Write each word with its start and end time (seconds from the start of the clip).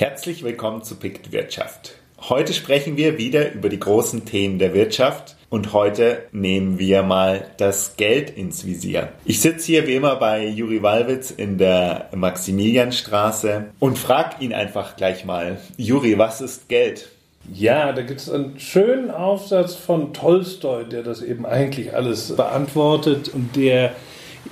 Herzlich 0.00 0.42
willkommen 0.42 0.82
zu 0.82 0.94
Pict 0.94 1.30
Wirtschaft. 1.30 1.92
Heute 2.30 2.54
sprechen 2.54 2.96
wir 2.96 3.18
wieder 3.18 3.52
über 3.52 3.68
die 3.68 3.78
großen 3.78 4.24
Themen 4.24 4.58
der 4.58 4.72
Wirtschaft 4.72 5.36
und 5.50 5.74
heute 5.74 6.22
nehmen 6.32 6.78
wir 6.78 7.02
mal 7.02 7.50
das 7.58 7.96
Geld 7.98 8.30
ins 8.30 8.64
Visier. 8.64 9.10
Ich 9.26 9.42
sitze 9.42 9.66
hier 9.66 9.86
wie 9.86 9.96
immer 9.96 10.16
bei 10.16 10.46
Juri 10.46 10.82
Walwitz 10.82 11.30
in 11.30 11.58
der 11.58 12.08
Maximilianstraße 12.14 13.66
und 13.78 13.98
frage 13.98 14.42
ihn 14.42 14.54
einfach 14.54 14.96
gleich 14.96 15.26
mal, 15.26 15.58
Juri, 15.76 16.16
was 16.16 16.40
ist 16.40 16.70
Geld? 16.70 17.10
Ja, 17.52 17.92
da 17.92 18.00
gibt 18.00 18.20
es 18.20 18.30
einen 18.30 18.58
schönen 18.58 19.10
Aufsatz 19.10 19.74
von 19.74 20.14
Tolstoi, 20.14 20.84
der 20.84 21.02
das 21.02 21.20
eben 21.20 21.44
eigentlich 21.44 21.94
alles 21.94 22.34
beantwortet 22.34 23.28
und 23.28 23.54
der 23.54 23.92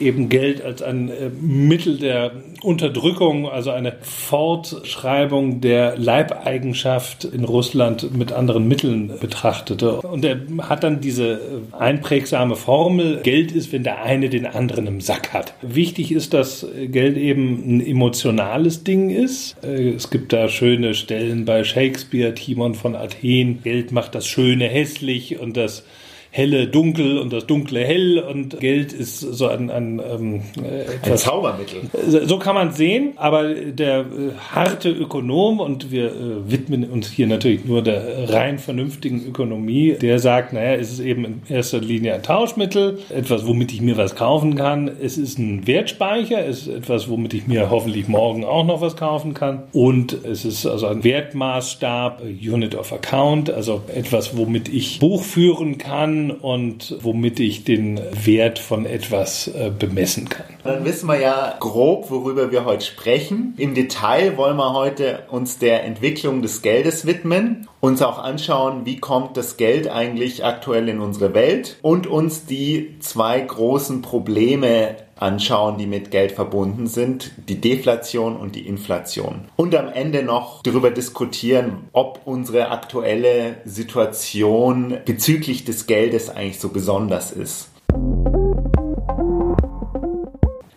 eben 0.01 0.29
Geld 0.29 0.63
als 0.63 0.83
ein 0.83 1.09
äh, 1.09 1.31
Mittel 1.41 1.99
der 1.99 2.33
Unterdrückung, 2.63 3.49
also 3.49 3.71
eine 3.71 3.97
Fortschreibung 4.01 5.61
der 5.61 5.97
Leibeigenschaft 5.97 7.25
in 7.25 7.45
Russland 7.45 8.17
mit 8.17 8.33
anderen 8.33 8.69
Mitteln 8.69 9.13
betrachtete. 9.21 10.01
Und 10.01 10.25
er 10.25 10.41
hat 10.63 10.85
dann 10.85 11.01
diese 11.01 11.33
äh, 11.33 11.39
einprägsame 11.77 12.57
Formel, 12.57 13.21
Geld 13.23 13.53
ist, 13.53 13.73
wenn 13.73 13.83
der 13.83 14.03
eine 14.03 14.29
den 14.29 14.47
anderen 14.47 14.87
im 14.87 15.01
Sack 15.01 15.33
hat. 15.33 15.55
Wichtig 15.63 16.13
ist, 16.13 16.35
dass 16.35 16.67
Geld 16.87 17.17
eben 17.17 17.79
ein 17.79 17.87
emotionales 17.87 18.85
Ding 18.85 19.11
ist. 19.11 19.57
Äh, 19.63 19.91
es 19.91 20.11
gibt 20.11 20.33
da 20.33 20.49
schöne 20.49 20.95
Stellen 20.95 21.45
bei 21.45 21.65
Shakespeare, 21.65 22.35
Timon 22.35 22.75
von 22.75 22.95
Athen. 22.95 23.63
Geld 23.63 23.93
macht 23.93 24.15
das 24.15 24.27
Schöne 24.27 24.67
hässlich 24.67 25.39
und 25.39 25.57
das 25.57 25.85
helle 26.31 26.67
dunkel 26.67 27.19
und 27.19 27.33
das 27.33 27.47
dunkle 27.47 27.81
hell 27.81 28.19
und 28.19 28.61
Geld 28.61 28.93
ist 28.93 29.21
so 29.21 29.49
ein, 29.49 29.71
ein, 29.71 30.01
ähm, 30.01 30.43
etwas, 30.57 31.11
ein 31.11 31.19
Zaubermittel. 31.19 31.81
So 32.27 32.39
kann 32.39 32.55
man 32.55 32.73
sehen, 32.73 33.13
aber 33.17 33.55
der 33.55 34.01
äh, 34.01 34.05
harte 34.51 34.91
Ökonom 34.91 35.61
und 35.61 35.91
wir 35.91 36.07
äh, 36.07 36.51
widmen 36.51 36.85
uns 36.85 37.11
hier 37.11 37.27
natürlich 37.27 37.65
nur 37.65 37.83
der 37.83 38.29
rein 38.31 38.59
vernünftigen 38.59 39.27
Ökonomie, 39.27 39.95
der 40.01 40.19
sagt, 40.19 40.53
naja, 40.53 40.75
es 40.75 40.93
ist 40.93 41.01
eben 41.01 41.25
in 41.25 41.43
erster 41.49 41.81
Linie 41.81 42.15
ein 42.15 42.23
Tauschmittel, 42.23 42.99
etwas, 43.09 43.47
womit 43.47 43.73
ich 43.73 43.81
mir 43.81 43.97
was 43.97 44.15
kaufen 44.15 44.55
kann. 44.55 44.91
Es 45.01 45.17
ist 45.17 45.39
ein 45.39 45.67
Wertspeicher, 45.67 46.45
es 46.47 46.67
ist 46.67 46.69
etwas, 46.69 47.09
womit 47.09 47.33
ich 47.35 47.47
mir 47.47 47.71
hoffentlich 47.71 48.07
morgen 48.07 48.45
auch 48.45 48.65
noch 48.65 48.81
was 48.81 48.97
kaufen 48.97 49.33
kann 49.33 49.63
und 49.73 50.25
es 50.25 50.45
ist 50.45 50.67
also 50.67 50.87
ein 50.89 51.05
Wertmaßstab, 51.05 52.23
Unit 52.23 52.75
of 52.75 52.93
Account, 52.93 53.51
also 53.51 53.83
etwas, 53.95 54.37
womit 54.37 54.69
ich 54.69 54.99
Buch 54.99 55.23
führen 55.23 55.79
kann 55.79 56.18
und 56.31 56.97
womit 57.03 57.41
ich 57.41 57.65
den 57.65 58.01
Wert 58.13 58.59
von 58.59 58.87
etwas 58.87 59.49
äh, 59.49 59.71
bemessen 59.77 60.29
kann. 60.29 60.47
Dann 60.65 60.85
wissen 60.85 61.09
wir 61.09 61.21
ja 61.21 61.55
grob, 61.59 62.11
worüber 62.11 62.51
wir 62.51 62.65
heute 62.65 62.85
sprechen. 62.85 63.55
Im 63.57 63.75
Detail 63.75 64.37
wollen 64.37 64.57
wir 64.57 64.75
heute 64.75 65.25
uns 65.31 65.59
der 65.59 65.85
Entwicklung 65.85 66.43
des 66.43 66.63
Geldes 66.63 67.07
widmen, 67.07 67.69
uns 67.81 68.03
auch 68.03 68.19
anschauen, 68.19 68.85
wie 68.85 68.99
kommt 68.99 69.37
das 69.37 69.57
Geld 69.57 69.89
eigentlich 69.89 70.45
aktuell 70.45 70.89
in 70.89 71.01
unsere 71.01 71.35
Welt 71.35 71.79
und 71.83 72.07
uns 72.07 72.45
die 72.45 72.99
zwei 73.01 73.41
großen 73.41 74.03
Probleme 74.03 74.97
anschauen, 75.21 75.79
die 75.79 75.87
mit 75.87 76.11
Geld 76.11 76.33
verbunden 76.33 76.87
sind, 76.87 77.33
die 77.49 77.61
Deflation 77.61 78.37
und 78.37 78.55
die 78.55 78.67
Inflation. 78.67 79.49
Und 79.57 79.75
am 79.75 79.89
Ende 79.89 80.23
noch 80.23 80.63
darüber 80.63 80.91
diskutieren, 80.91 81.89
ob 81.93 82.21
unsere 82.25 82.71
aktuelle 82.71 83.57
Situation 83.65 84.99
bezüglich 85.05 85.65
des 85.65 85.87
Geldes 85.87 86.31
eigentlich 86.31 86.61
so 86.61 86.69
besonders 86.69 87.33
ist. 87.33 87.71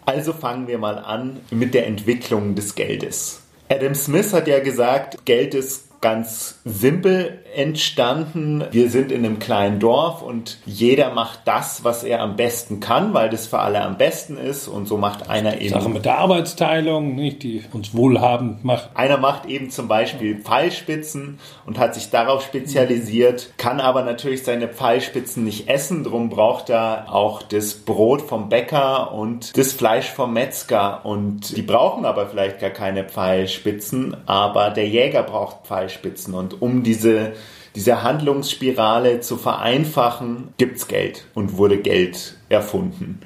Also 0.06 0.34
fangen 0.34 0.67
wir 0.67 0.78
mal 0.78 0.97
an 0.97 1.39
mit 1.52 1.73
der 1.73 1.88
Entwicklung 1.88 2.56
des 2.56 2.75
Geldes. 2.75 3.44
Adam 3.69 3.95
Smith 3.95 4.34
hat 4.34 4.47
ja 4.47 4.59
gesagt, 4.59 5.25
Geld 5.25 5.53
ist 5.53 5.91
ganz 6.02 6.60
simpel 6.66 7.40
entstanden. 7.56 8.64
Wir 8.72 8.90
sind 8.90 9.12
in 9.12 9.24
einem 9.24 9.38
kleinen 9.38 9.80
Dorf 9.80 10.24
und 10.24 10.58
jeder 10.66 11.14
macht 11.14 11.42
das, 11.46 11.84
was 11.84 12.03
er 12.03 12.22
am 12.22 12.36
besten 12.36 12.80
kann, 12.80 13.14
weil 13.14 13.30
das 13.30 13.46
für 13.46 13.59
alle 13.59 13.81
am 13.81 13.98
besten 13.98 14.38
ist 14.38 14.68
und 14.68 14.88
so 14.88 14.98
macht 14.98 15.30
einer 15.30 15.62
eben. 15.62 15.70
Sache 15.70 15.90
mit 15.90 16.06
der 16.06 16.18
Arbeitsteilung, 16.18 17.14
nicht, 17.14 17.44
die 17.44 17.64
uns 17.72 17.94
wohlhabend 17.94 18.64
macht. 18.64 18.90
Einer 18.96 19.18
macht 19.18 19.46
eben 19.46 19.70
zum 19.70 19.88
Beispiel 19.88 20.38
Pfeilspitzen 20.38 21.40
und 21.68 21.78
hat 21.78 21.94
sich 21.94 22.09
darauf 22.09 22.44
spezialisiert, 22.44 23.54
kann 23.58 23.80
aber 23.80 24.02
natürlich 24.04 24.44
seine 24.44 24.68
Pfeilspitzen 24.70 25.44
nicht 25.44 25.70
essen, 25.70 26.04
drum 26.04 26.30
braucht 26.30 26.70
er 26.70 27.14
auch 27.14 27.44
das 27.44 27.75
Brot 27.75 28.24
vom 28.24 28.50
Bäcker 28.50 29.14
und 29.14 29.56
das 29.56 29.74
Fleisch 29.74 30.09
vom 30.09 30.34
Metzger 30.34 31.06
und 31.06 31.56
die 31.56 31.62
brauchen 31.62 32.06
aber 32.06 32.25
vielleicht 32.28 32.59
gar 32.59 32.72
keine 32.72 33.04
Pfeilspitzen, 33.04 34.18
aber 34.25 34.72
der 34.72 34.88
Jäger 34.88 35.22
braucht 35.24 35.68
Pfeilspitzen 35.68 35.91
Pfeilspitzen. 35.91 36.34
Und 36.34 36.62
um 36.62 36.84
diese, 36.84 37.34
diese 37.75 38.03
Handlungsspirale 38.03 39.22
zu 39.22 39.38
vereinfachen, 39.38 40.50
gibt 40.57 40.78
es 40.78 40.88
Geld 40.88 41.25
und 41.34 41.57
wurde 41.57 41.78
Geld 41.78 42.38
erfunden. 42.50 43.19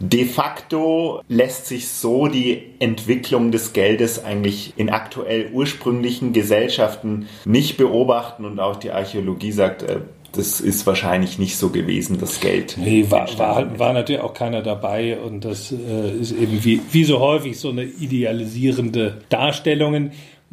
De 0.00 0.24
facto 0.24 1.22
lässt 1.28 1.66
sich 1.66 1.88
so 1.88 2.26
die 2.26 2.60
Entwicklung 2.80 3.52
des 3.52 3.72
Geldes 3.72 4.24
eigentlich 4.24 4.72
in 4.76 4.90
aktuell 4.90 5.50
ursprünglichen 5.52 6.32
Gesellschaften 6.32 7.28
nicht 7.44 7.76
beobachten 7.76 8.44
und 8.44 8.58
auch 8.58 8.76
die 8.76 8.90
Archäologie 8.90 9.52
sagt, 9.52 9.84
äh, 9.84 10.00
das 10.32 10.60
ist 10.60 10.86
wahrscheinlich 10.86 11.38
nicht 11.38 11.56
so 11.56 11.68
gewesen, 11.68 12.18
das 12.18 12.40
Geld. 12.40 12.76
Nee, 12.78 13.06
war, 13.10 13.28
war, 13.38 13.78
war 13.78 13.92
natürlich 13.92 14.22
auch 14.22 14.34
keiner 14.34 14.62
dabei 14.62 15.18
und 15.18 15.44
das 15.44 15.72
äh, 15.72 16.10
ist 16.10 16.32
eben 16.32 16.64
wie, 16.64 16.80
wie 16.90 17.04
so 17.04 17.20
häufig 17.20 17.58
so 17.58 17.68
eine 17.68 17.84
idealisierende 17.84 19.22
Darstellung. 19.28 20.10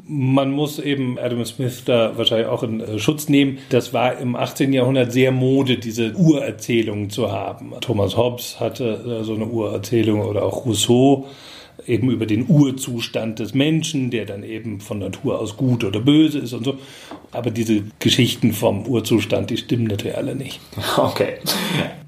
Man 0.08 0.52
muss 0.52 0.80
eben 0.80 1.18
Adam 1.20 1.44
Smith 1.46 1.84
da 1.86 2.18
wahrscheinlich 2.18 2.48
auch 2.48 2.64
in 2.64 2.80
äh, 2.80 3.00
Schutz 3.00 3.30
nehmen. 3.30 3.60
Das 3.70 3.94
war 3.94 4.18
im 4.18 4.36
18. 4.36 4.74
Jahrhundert 4.74 5.12
sehr 5.12 5.32
Mode, 5.32 5.78
diese 5.78 6.14
Urerzählungen 6.14 7.10
zu 7.10 7.32
haben. 7.32 7.74
Thomas 7.82 8.18
Hobbes 8.18 8.60
hatte 8.60 9.20
äh, 9.22 9.24
so 9.24 9.36
eine 9.36 9.46
Urerzählung 9.46 10.22
oder 10.22 10.44
auch 10.44 10.66
Rousseau 10.66 11.28
eben 11.88 12.12
über 12.12 12.26
den 12.26 12.50
Urzustand 12.50 13.40
des 13.40 13.54
Menschen, 13.54 14.12
der 14.12 14.26
dann 14.26 14.44
eben 14.44 14.80
von 14.80 15.00
Natur 15.00 15.40
aus 15.40 15.58
gut 15.58 15.84
oder 15.84 16.00
böse 16.00 16.40
ist 16.40 16.54
und 16.54 16.64
so. 16.64 16.78
Aber 17.32 17.52
diese 17.52 17.84
Geschichten 18.00 18.54
vom 18.54 18.86
Urzustand, 18.86 19.50
die 19.50 19.58
stimmen 19.58 19.86
natürlich 19.86 20.18
alle 20.18 20.36
nicht. 20.36 20.60
Okay. 20.98 21.36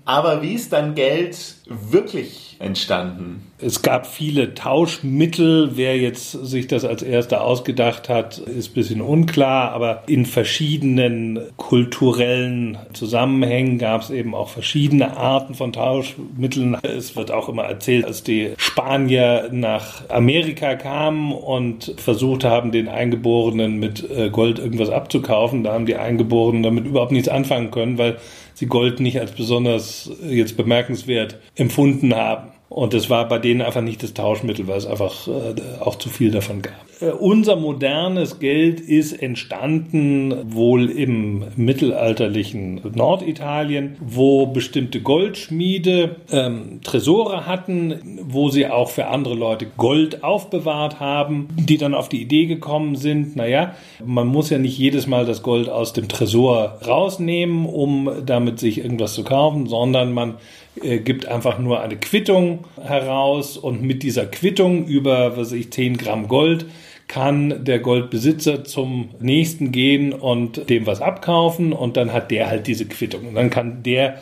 Aber 0.04 0.42
wie 0.42 0.54
ist 0.54 0.74
dann 0.74 0.96
Geld 0.96 1.56
wirklich 1.68 2.58
entstanden? 2.60 3.52
Es 3.60 3.84
gab 3.84 4.08
viele 4.08 4.56
Tauschmittel. 4.56 5.72
Wer 5.76 5.98
jetzt 5.98 6.32
sich 6.32 6.68
das 6.68 6.86
als 6.86 7.04
erster 7.04 7.44
ausgedacht 7.44 8.10
hat, 8.10 8.40
ist 8.40 8.72
ein 8.72 8.74
bisschen 8.74 9.02
unklar. 9.02 9.72
Aber 9.72 10.04
in 10.08 10.26
verschiedenen 10.26 11.40
kulturellen 11.58 12.80
Zusammenhängen 12.94 13.78
gab 13.78 14.02
es 14.02 14.10
eben 14.10 14.34
auch 14.34 14.50
verschiedene 14.50 15.18
Arten 15.18 15.54
von 15.54 15.72
Tauschmitteln. 15.72 16.78
Es 16.82 17.16
wird 17.16 17.30
auch 17.32 17.48
immer 17.48 17.64
erzählt, 17.64 18.06
als 18.06 18.24
die 18.24 18.54
Spanier 18.58 19.50
nach 19.52 20.10
Amerika 20.10 20.76
kamen 20.76 21.32
und 21.32 21.94
versucht 21.98 22.44
haben, 22.44 22.72
den 22.72 22.88
Eingeborenen 22.88 23.78
mit 23.78 24.10
äh, 24.10 24.30
Gold 24.32 24.58
irgendwas 24.58 24.90
abzukaufen. 24.90 25.64
Da 25.64 25.74
haben 25.74 25.86
die 25.86 25.96
Eingeborenen 25.96 26.64
damit 26.64 26.86
überhaupt 26.86 27.12
nichts 27.12 27.30
anfangen 27.30 27.70
können, 27.70 28.00
weil 28.00 28.18
sie 28.62 28.68
Gold 28.68 29.00
nicht 29.00 29.20
als 29.20 29.32
besonders 29.32 30.10
äh, 30.24 30.36
jetzt 30.36 30.56
bemerkenswert 30.56 31.38
empfunden 31.56 32.16
haben. 32.16 32.51
Und 32.72 32.94
das 32.94 33.10
war 33.10 33.28
bei 33.28 33.38
denen 33.38 33.62
einfach 33.62 33.82
nicht 33.82 34.02
das 34.02 34.14
Tauschmittel, 34.14 34.66
weil 34.66 34.78
es 34.78 34.86
einfach 34.86 35.28
äh, 35.28 35.82
auch 35.82 35.96
zu 35.96 36.08
viel 36.08 36.32
davon 36.32 36.62
gab. 36.62 36.74
Äh, 37.02 37.12
unser 37.12 37.58
modernes 37.58 38.40
Geld 38.40 38.80
ist 38.80 39.12
entstanden 39.12 40.54
wohl 40.54 40.90
im 40.90 41.44
mittelalterlichen 41.58 42.80
Norditalien, 42.96 43.98
wo 44.00 44.46
bestimmte 44.46 45.02
Goldschmiede 45.02 46.16
ähm, 46.32 46.80
Tresore 46.82 47.46
hatten, 47.46 48.20
wo 48.24 48.48
sie 48.48 48.68
auch 48.68 48.90
für 48.90 49.08
andere 49.08 49.36
Leute 49.36 49.68
Gold 49.76 50.24
aufbewahrt 50.24 51.02
haben, 51.02 51.50
die 51.58 51.78
dann 51.78 51.94
auf 51.94 52.08
die 52.08 52.22
Idee 52.22 52.46
gekommen 52.46 52.96
sind, 52.96 53.36
naja, 53.36 53.76
man 54.06 54.28
muss 54.28 54.50
ja 54.50 54.58
nicht 54.58 54.78
jedes 54.78 55.08
Mal 55.08 55.26
das 55.26 55.44
Gold 55.44 55.68
aus 55.68 55.92
dem 55.92 56.08
Tresor 56.08 56.80
rausnehmen, 56.88 57.66
um 57.66 58.10
damit 58.26 58.60
sich 58.62 58.78
irgendwas 58.78 59.14
zu 59.14 59.26
kaufen, 59.26 59.68
sondern 59.68 60.14
man 60.14 60.36
äh, 60.82 61.00
gibt 61.00 61.26
einfach 61.26 61.60
nur 61.60 61.82
eine 61.82 61.98
Quittung 61.98 62.66
heraus 62.82 63.58
und 63.58 63.82
mit 63.82 64.04
dieser 64.04 64.26
Quittung 64.26 64.86
über, 64.86 65.38
was 65.38 65.52
ich, 65.52 65.72
10 65.72 65.98
Gramm 65.98 66.28
Gold 66.28 66.66
kann 67.08 67.66
der 67.66 67.80
Goldbesitzer 67.80 68.64
zum 68.64 69.10
nächsten 69.20 69.74
gehen 69.74 70.14
und 70.14 70.70
dem 70.70 70.86
was 70.86 71.02
abkaufen 71.02 71.74
und 71.74 71.98
dann 71.98 72.14
hat 72.14 72.32
der 72.32 72.48
halt 72.48 72.68
diese 72.68 72.86
Quittung. 72.86 73.28
Und 73.28 73.36
dann 73.36 73.50
kann 73.50 73.84
der 73.84 74.22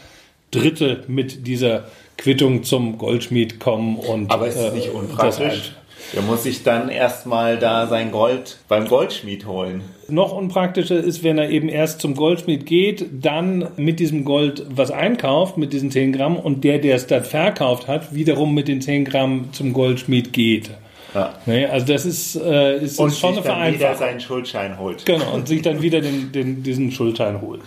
Dritte 0.50 1.04
mit 1.08 1.46
dieser 1.46 1.86
Quittung 2.18 2.64
zum 2.64 2.98
Goldschmied 2.98 3.60
kommen 3.60 3.98
und. 3.98 4.32
Aber 4.32 4.48
ist 4.48 4.58
es 4.58 4.74
nicht 4.74 4.88
äh, 4.88 4.92
unpraktisch? 4.92 5.74
Der 6.14 6.22
muss 6.22 6.44
sich 6.44 6.64
dann 6.64 6.90
erstmal 6.90 7.58
da 7.58 7.88
sein 7.88 8.12
Gold 8.12 8.58
beim 8.68 8.88
Goldschmied 8.88 9.46
holen. 9.46 9.84
Noch 10.08 10.34
unpraktischer 10.34 10.98
ist, 10.98 11.24
wenn 11.24 11.38
er 11.38 11.50
eben 11.50 11.70
erst 11.70 12.02
zum 12.02 12.16
Goldschmied 12.16 12.66
geht, 12.66 13.06
dann 13.12 13.70
mit 13.78 14.00
diesem 14.00 14.26
Gold 14.26 14.66
was 14.70 14.92
einkauft, 14.92 15.58
mit 15.58 15.72
diesen 15.74 15.92
10 15.92 16.14
Gramm, 16.14 16.38
und 16.38 16.64
der, 16.64 16.80
der 16.80 16.96
es 16.96 17.08
dann 17.08 17.24
verkauft 17.24 17.88
hat, 17.88 18.14
wiederum 18.14 18.54
mit 18.54 18.68
den 18.68 18.82
10 18.82 19.06
Gramm 19.06 19.50
zum 19.52 19.74
Goldschmied 19.74 20.34
geht. 20.34 20.72
Ja. 21.14 21.34
Nee, 21.46 21.66
also 21.66 21.86
das 21.88 22.06
ist, 22.06 22.36
äh, 22.36 22.78
ist, 22.78 23.00
und 23.00 23.14
schon 23.14 23.34
eine 23.34 23.42
Vereinfachung. 23.42 23.74
Und 23.74 23.80
wieder 23.80 23.96
seinen 23.96 24.20
Schuldschein 24.20 24.80
holt. 24.80 25.06
Genau, 25.06 25.34
und 25.34 25.48
sich 25.48 25.62
dann 25.62 25.82
wieder 25.82 26.02
den, 26.02 26.32
den, 26.32 26.64
diesen 26.64 26.92
Schuldschein 26.92 27.42
holt. 27.42 27.62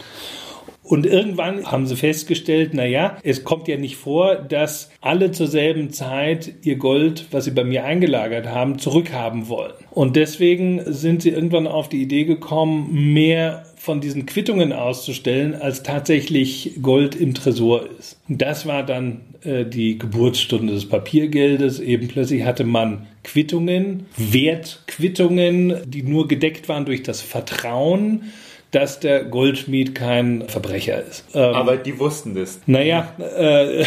Und 0.82 1.06
irgendwann 1.06 1.64
haben 1.70 1.86
sie 1.86 1.96
festgestellt, 1.96 2.70
na 2.74 2.84
ja, 2.84 3.16
es 3.22 3.44
kommt 3.44 3.68
ja 3.68 3.76
nicht 3.76 3.96
vor, 3.96 4.34
dass 4.34 4.90
alle 5.00 5.30
zur 5.30 5.46
selben 5.46 5.90
Zeit 5.90 6.54
ihr 6.62 6.76
Gold, 6.76 7.26
was 7.30 7.44
sie 7.44 7.52
bei 7.52 7.64
mir 7.64 7.84
eingelagert 7.84 8.48
haben, 8.48 8.78
zurückhaben 8.78 9.48
wollen. 9.48 9.74
Und 9.92 10.16
deswegen 10.16 10.82
sind 10.86 11.22
sie 11.22 11.30
irgendwann 11.30 11.68
auf 11.68 11.88
die 11.88 12.02
Idee 12.02 12.24
gekommen, 12.24 13.12
mehr 13.12 13.64
von 13.76 14.00
diesen 14.00 14.26
Quittungen 14.26 14.72
auszustellen, 14.72 15.54
als 15.54 15.82
tatsächlich 15.82 16.78
Gold 16.82 17.14
im 17.14 17.34
Tresor 17.34 17.88
ist. 17.98 18.16
Das 18.28 18.66
war 18.66 18.84
dann 18.84 19.20
äh, 19.44 19.64
die 19.64 19.98
Geburtsstunde 19.98 20.72
des 20.72 20.88
Papiergeldes. 20.88 21.80
Eben 21.80 22.08
plötzlich 22.08 22.44
hatte 22.44 22.64
man 22.64 23.06
Quittungen, 23.24 24.06
Wertquittungen, 24.16 25.76
die 25.86 26.02
nur 26.02 26.28
gedeckt 26.28 26.68
waren 26.68 26.84
durch 26.84 27.02
das 27.02 27.20
Vertrauen 27.20 28.32
dass 28.72 29.00
der 29.00 29.24
Goldschmied 29.24 29.94
kein 29.94 30.48
Verbrecher 30.48 31.02
ist. 31.02 31.26
Ähm, 31.34 31.54
Aber 31.54 31.76
die 31.76 31.98
wussten 31.98 32.34
das. 32.34 32.58
Naja, 32.66 33.14
äh, 33.18 33.82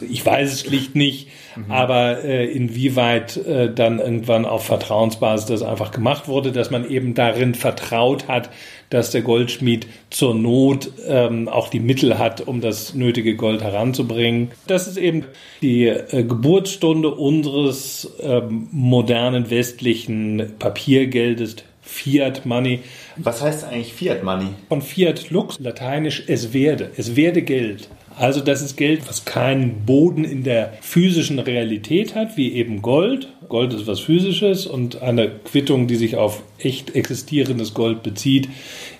ich 0.00 0.24
weiß 0.24 0.50
es 0.50 0.60
schlicht 0.62 0.96
nicht, 0.96 1.28
mhm. 1.54 1.70
aber 1.70 2.24
äh, 2.24 2.46
inwieweit 2.46 3.36
äh, 3.36 3.72
dann 3.72 3.98
irgendwann 3.98 4.46
auf 4.46 4.64
Vertrauensbasis 4.64 5.46
das 5.46 5.62
einfach 5.62 5.90
gemacht 5.90 6.26
wurde, 6.26 6.52
dass 6.52 6.70
man 6.70 6.88
eben 6.88 7.12
darin 7.12 7.54
vertraut 7.54 8.28
hat, 8.28 8.48
dass 8.88 9.10
der 9.10 9.20
Goldschmied 9.20 9.86
zur 10.08 10.34
Not 10.34 10.90
ähm, 11.06 11.48
auch 11.48 11.68
die 11.68 11.80
Mittel 11.80 12.18
hat, 12.18 12.40
um 12.40 12.62
das 12.62 12.94
nötige 12.94 13.36
Gold 13.36 13.62
heranzubringen. 13.62 14.52
Das 14.66 14.88
ist 14.88 14.96
eben 14.96 15.26
die 15.60 15.86
äh, 15.86 16.24
Geburtsstunde 16.24 17.10
unseres 17.10 18.10
ähm, 18.22 18.68
modernen 18.72 19.50
westlichen 19.50 20.54
Papiergeldes, 20.58 21.56
Fiat 21.88 22.44
Money. 22.44 22.80
Was 23.16 23.40
heißt 23.40 23.64
eigentlich 23.64 23.94
Fiat 23.94 24.22
Money? 24.22 24.50
Von 24.68 24.82
Fiat 24.82 25.30
Lux, 25.30 25.58
lateinisch 25.58 26.22
es 26.28 26.52
werde. 26.52 26.92
Es 26.96 27.16
werde 27.16 27.42
Geld. 27.42 27.88
Also 28.18 28.40
das 28.40 28.62
ist 28.62 28.76
Geld, 28.76 29.08
was 29.08 29.24
keinen 29.24 29.86
Boden 29.86 30.24
in 30.24 30.42
der 30.42 30.72
physischen 30.80 31.38
Realität 31.38 32.16
hat, 32.16 32.36
wie 32.36 32.52
eben 32.52 32.82
Gold. 32.82 33.28
Gold 33.48 33.72
ist 33.72 33.86
was 33.86 34.00
Physisches 34.00 34.66
und 34.66 35.00
eine 35.02 35.30
Quittung, 35.30 35.86
die 35.86 35.94
sich 35.94 36.16
auf 36.16 36.42
echt 36.58 36.96
existierendes 36.96 37.74
Gold 37.74 38.02
bezieht, 38.02 38.48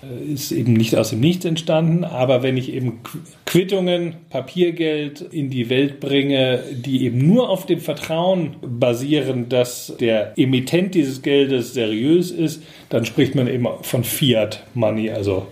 äh, 0.01 0.33
ist 0.33 0.53
eben 0.53 0.71
nicht 0.71 0.95
aus 0.95 1.09
dem 1.09 1.19
Nichts 1.19 1.43
entstanden. 1.43 2.05
Aber 2.05 2.43
wenn 2.43 2.55
ich 2.55 2.71
eben 2.71 3.01
Quittungen, 3.45 4.15
Papiergeld 4.29 5.19
in 5.19 5.49
die 5.49 5.69
Welt 5.69 5.99
bringe, 5.99 6.63
die 6.71 7.03
eben 7.03 7.17
nur 7.27 7.49
auf 7.49 7.65
dem 7.65 7.81
Vertrauen 7.81 8.55
basieren, 8.61 9.49
dass 9.49 9.93
der 9.99 10.33
Emittent 10.37 10.95
dieses 10.95 11.21
Geldes 11.21 11.73
seriös 11.73 12.31
ist, 12.31 12.63
dann 12.87 13.05
spricht 13.05 13.35
man 13.35 13.47
eben 13.47 13.67
von 13.81 14.05
Fiat 14.05 14.63
Money, 14.73 15.09
also 15.09 15.47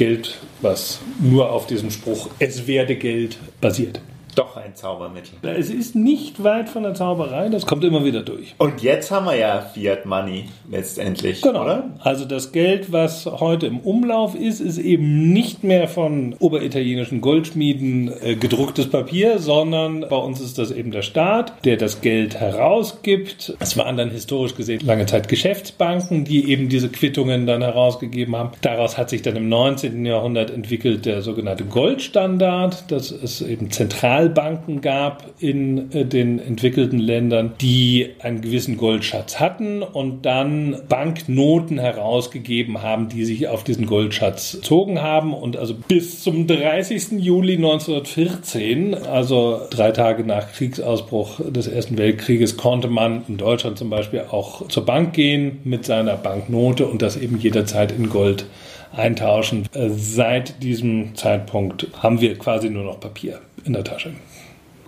Geld, 0.00 0.38
was 0.62 0.98
nur 1.20 1.52
auf 1.52 1.66
diesem 1.66 1.90
Spruch 1.90 2.30
es 2.38 2.66
werde 2.66 2.96
Geld 2.96 3.36
basiert 3.60 4.00
doch 4.38 4.56
ein 4.56 4.74
Zaubermittel. 4.74 5.38
Es 5.42 5.70
ist 5.70 5.94
nicht 5.94 6.42
weit 6.42 6.68
von 6.68 6.82
der 6.82 6.94
Zauberei, 6.94 7.48
das 7.48 7.66
kommt 7.66 7.84
immer 7.84 8.04
wieder 8.04 8.22
durch. 8.22 8.54
Und 8.58 8.82
jetzt 8.82 9.10
haben 9.10 9.26
wir 9.26 9.36
ja 9.36 9.60
Fiat 9.60 10.06
Money 10.06 10.46
letztendlich, 10.70 11.42
genau. 11.42 11.62
oder? 11.62 11.90
Also 12.00 12.24
das 12.24 12.52
Geld, 12.52 12.92
was 12.92 13.26
heute 13.26 13.66
im 13.66 13.80
Umlauf 13.80 14.34
ist, 14.34 14.60
ist 14.60 14.78
eben 14.78 15.32
nicht 15.32 15.64
mehr 15.64 15.88
von 15.88 16.34
oberitalienischen 16.38 17.20
Goldschmieden 17.20 18.12
äh, 18.22 18.36
gedrucktes 18.36 18.90
Papier, 18.90 19.38
sondern 19.38 20.06
bei 20.08 20.16
uns 20.16 20.40
ist 20.40 20.58
das 20.58 20.70
eben 20.70 20.90
der 20.90 21.02
Staat, 21.02 21.64
der 21.64 21.76
das 21.76 22.00
Geld 22.00 22.34
herausgibt. 22.38 23.56
Es 23.60 23.76
waren 23.76 23.96
dann 23.96 24.10
historisch 24.10 24.54
gesehen 24.54 24.80
lange 24.84 25.06
Zeit 25.06 25.28
Geschäftsbanken, 25.28 26.24
die 26.24 26.50
eben 26.50 26.68
diese 26.68 26.88
Quittungen 26.88 27.46
dann 27.46 27.62
herausgegeben 27.62 28.36
haben. 28.36 28.50
Daraus 28.60 28.98
hat 28.98 29.10
sich 29.10 29.22
dann 29.22 29.36
im 29.36 29.48
19. 29.48 30.04
Jahrhundert 30.04 30.50
entwickelt 30.50 31.06
der 31.06 31.22
sogenannte 31.22 31.64
Goldstandard. 31.64 32.90
Das 32.90 33.10
ist 33.10 33.40
eben 33.40 33.70
zentral 33.70 34.19
Zentralbanken 34.20 34.80
gab 34.80 35.24
in 35.38 35.90
äh, 35.92 36.04
den 36.04 36.38
entwickelten 36.38 36.98
Ländern, 36.98 37.54
die 37.60 38.10
einen 38.20 38.42
gewissen 38.42 38.76
Goldschatz 38.76 39.40
hatten 39.40 39.82
und 39.82 40.26
dann 40.26 40.76
Banknoten 40.88 41.78
herausgegeben 41.78 42.82
haben, 42.82 43.08
die 43.08 43.24
sich 43.24 43.48
auf 43.48 43.64
diesen 43.64 43.86
Goldschatz 43.86 44.60
zogen 44.60 45.00
haben. 45.00 45.32
Und 45.32 45.56
also 45.56 45.74
bis 45.74 46.22
zum 46.22 46.46
30. 46.46 47.12
Juli 47.12 47.56
1914, 47.56 48.94
also 48.94 49.60
drei 49.70 49.92
Tage 49.92 50.24
nach 50.24 50.52
Kriegsausbruch 50.52 51.40
des 51.50 51.66
Ersten 51.66 51.96
Weltkrieges, 51.96 52.56
konnte 52.56 52.88
man 52.88 53.24
in 53.28 53.38
Deutschland 53.38 53.78
zum 53.78 53.88
Beispiel 53.88 54.24
auch 54.30 54.68
zur 54.68 54.84
Bank 54.84 55.14
gehen 55.14 55.60
mit 55.64 55.86
seiner 55.86 56.16
Banknote 56.16 56.86
und 56.86 57.00
das 57.02 57.16
eben 57.16 57.38
jederzeit 57.38 57.92
in 57.92 58.10
Gold 58.10 58.44
eintauschen. 58.92 59.66
Äh, 59.74 59.90
seit 59.90 60.62
diesem 60.62 61.14
Zeitpunkt 61.14 61.88
haben 62.02 62.20
wir 62.20 62.38
quasi 62.38 62.70
nur 62.70 62.84
noch 62.84 63.00
Papier 63.00 63.40
in 63.64 63.72
der 63.72 63.84
Tasche. 63.84 64.12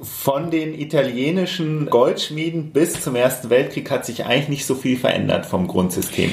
Von 0.03 0.51
den 0.51 0.79
italienischen 0.79 1.87
Goldschmieden 1.87 2.73
bis 2.73 3.01
zum 3.01 3.15
Ersten 3.15 3.51
Weltkrieg 3.51 3.89
hat 3.89 4.05
sich 4.05 4.25
eigentlich 4.25 4.49
nicht 4.49 4.67
so 4.67 4.75
viel 4.75 4.97
verändert 4.97 5.47
vom 5.47 5.69
Grundsystem. 5.69 6.33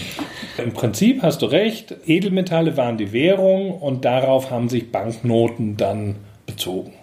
Im 0.58 0.74
Prinzip 0.74 1.22
hast 1.22 1.44
du 1.44 1.46
recht, 1.46 1.96
Edelmetalle 2.08 2.78
waren 2.78 2.98
die 2.98 3.14
Währung 3.14 3.80
und 3.80 4.06
darauf 4.06 4.50
haben 4.50 4.70
sich 4.70 4.92
Banknoten 4.92 5.78
dann 5.78 6.16
bezogen. 6.48 6.94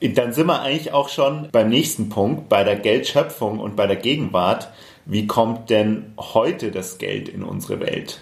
Dann 0.00 0.32
sind 0.32 0.46
wir 0.46 0.62
eigentlich 0.62 0.92
auch 0.92 1.08
schon 1.08 1.48
beim 1.50 1.70
nächsten 1.70 2.08
Punkt, 2.08 2.48
bei 2.48 2.62
der 2.62 2.76
Geldschöpfung 2.76 3.58
und 3.58 3.74
bei 3.74 3.88
der 3.88 3.96
Gegenwart. 3.96 4.68
Wie 5.10 5.26
kommt 5.26 5.70
denn 5.70 6.12
heute 6.18 6.70
das 6.70 6.98
Geld 6.98 7.30
in 7.30 7.42
unsere 7.42 7.80
Welt? 7.80 8.20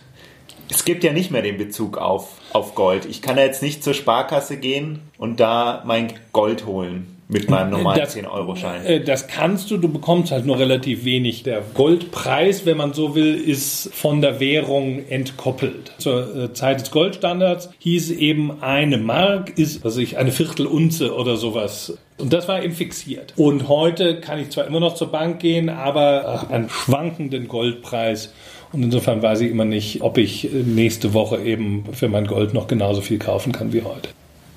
Es 0.71 0.85
gibt 0.85 1.03
ja 1.03 1.12
nicht 1.12 1.33
mehr 1.33 1.43
den 1.43 1.59
Bezug 1.59 1.99
auf, 1.99 2.41
auf 2.53 2.77
Gold. 2.77 3.06
Ich 3.06 3.23
kann 3.23 3.37
ja 3.37 3.43
jetzt 3.43 3.61
nicht 3.61 3.83
zur 3.83 3.93
Sparkasse 3.93 4.56
gehen 4.56 5.00
und 5.19 5.41
da 5.41 5.83
mein 5.85 6.12
Gold 6.33 6.65
holen 6.65 7.17
mit 7.27 7.50
meinem 7.50 7.71
normalen 7.71 8.03
10-Euro-Schein. 8.03 8.85
Äh, 8.85 9.00
das 9.03 9.27
kannst 9.27 9.69
du, 9.73 9.79
du 9.79 9.88
bekommst 9.88 10.31
halt 10.31 10.47
nur 10.47 10.61
relativ 10.61 11.05
wenig. 11.05 11.43
Der 11.43 11.61
Goldpreis, 11.75 12.67
wenn 12.67 12.77
man 12.77 12.93
so 12.93 13.17
will, 13.17 13.35
ist 13.35 13.93
von 13.93 14.21
der 14.21 14.38
Währung 14.38 15.05
entkoppelt. 15.09 15.93
Zur 15.99 16.37
äh, 16.37 16.53
Zeit 16.53 16.81
des 16.81 16.93
Goldstandards 16.93 17.71
hieß 17.81 18.12
eben 18.12 18.62
eine 18.62 18.99
Mark 18.99 19.59
ist, 19.59 19.85
was 19.85 19.97
ich, 19.97 20.19
eine 20.19 20.31
Viertelunze 20.31 21.17
oder 21.17 21.37
sowas. 21.37 21.99
Und 22.18 22.32
das 22.32 22.48
war 22.48 22.62
eben 22.62 22.74
fixiert. 22.74 23.34
Und 23.36 23.68
heute 23.68 24.20
kann 24.20 24.38
ich 24.38 24.50
zwar 24.50 24.66
immer 24.66 24.80
noch 24.80 24.94
zur 24.94 25.12
Bank 25.12 25.38
gehen, 25.40 25.68
aber 25.68 26.46
einen 26.50 26.70
schwankenden 26.70 27.46
Goldpreis 27.46 28.32
und 28.73 28.82
insofern 28.82 29.23
weiß 29.23 29.40
ich 29.40 29.50
immer 29.50 29.64
nicht, 29.64 30.02
ob 30.02 30.18
ich 30.18 30.50
nächste 30.52 31.14
Woche 31.14 31.38
eben 31.38 31.85
für 31.92 32.08
mein 32.08 32.26
Gold 32.26 32.52
noch 32.52 32.66
genauso 32.66 33.00
viel 33.00 33.18
kaufen 33.18 33.52
kann 33.52 33.73
wie 33.73 33.82
heute. 33.82 34.11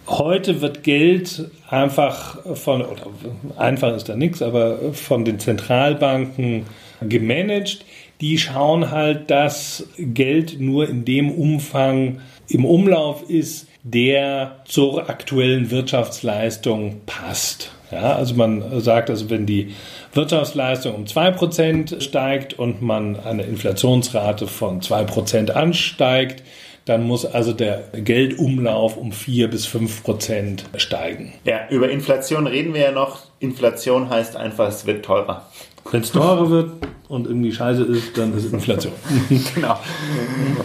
Heute 0.08 0.62
wird 0.62 0.84
Geld 0.84 1.50
einfach 1.70 2.56
von, 2.58 2.82
oder 2.82 3.08
einfach 3.56 3.96
ist 3.96 4.10
da 4.10 4.18
nichts, 4.18 4.42
aber 4.42 4.94
von 4.94 5.24
den 5.24 5.40
Zentralbanken 5.40 6.66
gemanagt. 7.02 7.86
Die 8.20 8.38
schauen 8.38 8.92
halt, 8.92 9.32
dass 9.32 9.88
Geld 9.98 10.60
nur 10.60 10.90
in 10.90 11.06
dem 11.06 11.32
Umfang 11.32 12.20
im 12.50 12.66
Umlauf 12.66 13.30
ist, 13.30 13.69
der 13.84 14.58
zur 14.66 15.10
aktuellen 15.10 15.72
Wirtschaftsleistung 15.72 17.02
passt. 17.06 17.72
Ja, 17.92 18.16
also 18.16 18.36
man 18.36 18.82
sagt, 18.82 19.10
also 19.10 19.30
wenn 19.30 19.46
die 19.46 19.74
Wirtschaftsleistung 20.14 20.94
um 20.94 21.06
2% 21.06 22.02
steigt 22.02 22.54
und 22.54 22.82
man 22.82 23.20
eine 23.20 23.44
Inflationsrate 23.44 24.48
von 24.48 24.82
2% 24.82 25.52
ansteigt, 25.52 26.44
dann 26.86 27.04
muss 27.04 27.26
also 27.26 27.54
der 27.54 27.84
Geldumlauf 27.94 28.98
um 28.98 29.12
4 29.12 29.48
bis 29.48 29.68
5% 29.68 30.62
steigen. 30.78 31.34
Ja, 31.46 31.68
über 31.70 31.90
Inflation 31.90 32.48
reden 32.48 32.74
wir 32.74 32.82
ja 32.82 32.92
noch. 32.92 33.22
Inflation 33.40 34.10
heißt 34.10 34.36
einfach, 34.36 34.68
es 34.68 34.86
wird 34.86 35.06
teurer. 35.06 35.48
Wenn 35.92 36.02
es 36.02 36.12
teurer 36.12 36.50
wird 36.50 36.72
und 37.08 37.26
irgendwie 37.28 37.52
scheiße 37.52 37.84
ist, 37.84 38.18
dann 38.18 38.36
ist 38.36 38.52
Inflation. 38.52 38.94
genau. 39.56 39.80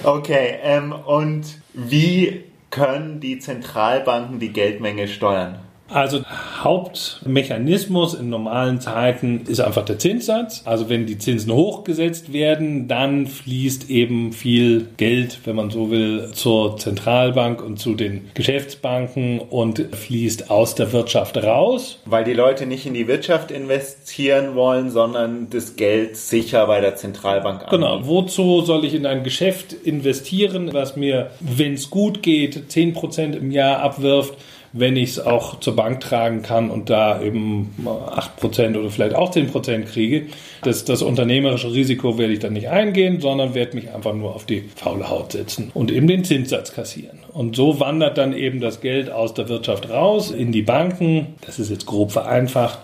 Okay, 0.03 0.59
ähm, 0.63 0.93
und 0.93 1.45
wie 1.73 2.45
können 2.75 3.21
die 3.21 3.39
Zentralbanken 3.39 4.41
die 4.41 4.53
Geldmenge 4.53 5.07
steuern? 5.07 5.61
Also 5.89 6.23
Hauptmechanismus 6.63 8.15
in 8.15 8.31
normalen 8.31 8.81
Zeiten 8.81 9.43
ist 9.47 9.61
einfach 9.61 9.85
der 9.85 9.99
Zinssatz. 9.99 10.63
Also 10.65 10.89
wenn 10.89 11.07
die 11.07 11.19
Zinsen 11.19 11.53
hochgesetzt 11.53 12.33
werden, 12.33 12.89
dann 12.89 13.27
fließt 13.27 13.91
eben 13.91 14.33
viel 14.33 14.89
Geld, 14.97 15.41
wenn 15.45 15.57
man 15.57 15.71
so 15.71 15.91
will, 15.91 16.31
zur 16.33 16.79
Zentralbank 16.79 17.63
und 17.63 17.79
zu 17.79 17.95
den 17.95 18.31
Geschäftsbanken 18.33 19.41
und 19.41 19.79
fließt 19.95 20.51
aus 20.51 20.75
der 20.75 20.93
Wirtschaft 20.93 21.37
raus. 21.37 22.01
Weil 22.07 22.25
die 22.25 22.33
Leute 22.33 22.65
nicht 22.65 22.87
in 22.87 22.95
die 22.95 23.07
Wirtschaft 23.07 23.51
investieren 23.51 24.55
wollen, 24.55 24.91
sondern 24.91 25.49
das 25.51 25.77
Geld 25.77 26.17
sicher 26.17 26.67
bei 26.67 26.81
der 26.81 26.97
Zentralbank 26.97 27.63
anlegen. 27.63 27.83
Genau. 27.83 28.07
Wozu 28.07 28.63
soll 28.63 28.87
ich 28.87 28.95
in 28.95 29.05
ein 29.05 29.23
Geschäft 29.23 29.75
investieren, 29.75 30.73
was 30.73 30.97
mir, 30.97 31.31
wenn 31.41 31.75
es 31.75 31.91
gut 31.91 32.23
geht, 32.23 32.71
10% 32.71 33.37
im 33.37 33.51
Jahr 33.51 33.81
abwirft? 33.81 34.35
Wenn 34.77 34.97
ich 34.97 35.11
es 35.11 35.19
auch 35.21 35.61
zur 35.61 35.77
Bank 35.77 36.01
tragen 36.01 36.43
kann 36.43 36.69
und 36.69 36.91
da 36.91 37.23
eben 37.23 37.71
8% 37.87 38.77
oder 38.77 38.91
vielleicht 38.91 39.15
auch 39.15 39.33
10% 39.33 39.85
kriege. 39.85 40.27
Das, 40.63 40.85
das 40.85 41.01
unternehmerische 41.01 41.73
Risiko 41.73 42.19
werde 42.19 42.33
ich 42.33 42.41
dann 42.41 42.55
nicht 42.55 42.69
eingehen, 42.69 43.21
sondern 43.21 43.55
werde 43.55 43.77
mich 43.77 43.95
einfach 43.95 44.13
nur 44.15 44.35
auf 44.35 44.47
die 44.47 44.65
faule 44.75 45.09
Haut 45.09 45.33
setzen 45.33 45.71
und 45.75 45.93
eben 45.93 46.09
den 46.09 46.25
Zinssatz 46.25 46.75
kassieren. 46.75 47.21
Und 47.33 47.55
so 47.55 47.79
wandert 47.79 48.19
dann 48.19 48.37
eben 48.37 48.61
das 48.61 48.81
Geld 48.81 49.11
aus 49.11 49.33
der 49.33 49.49
Wirtschaft 49.49 49.89
raus 49.91 50.33
in 50.33 50.51
die 50.51 50.63
Banken. 50.63 51.35
Das 51.47 51.61
ist 51.61 51.71
jetzt 51.71 51.87
grob 51.87 52.11
vereinfacht. 52.11 52.81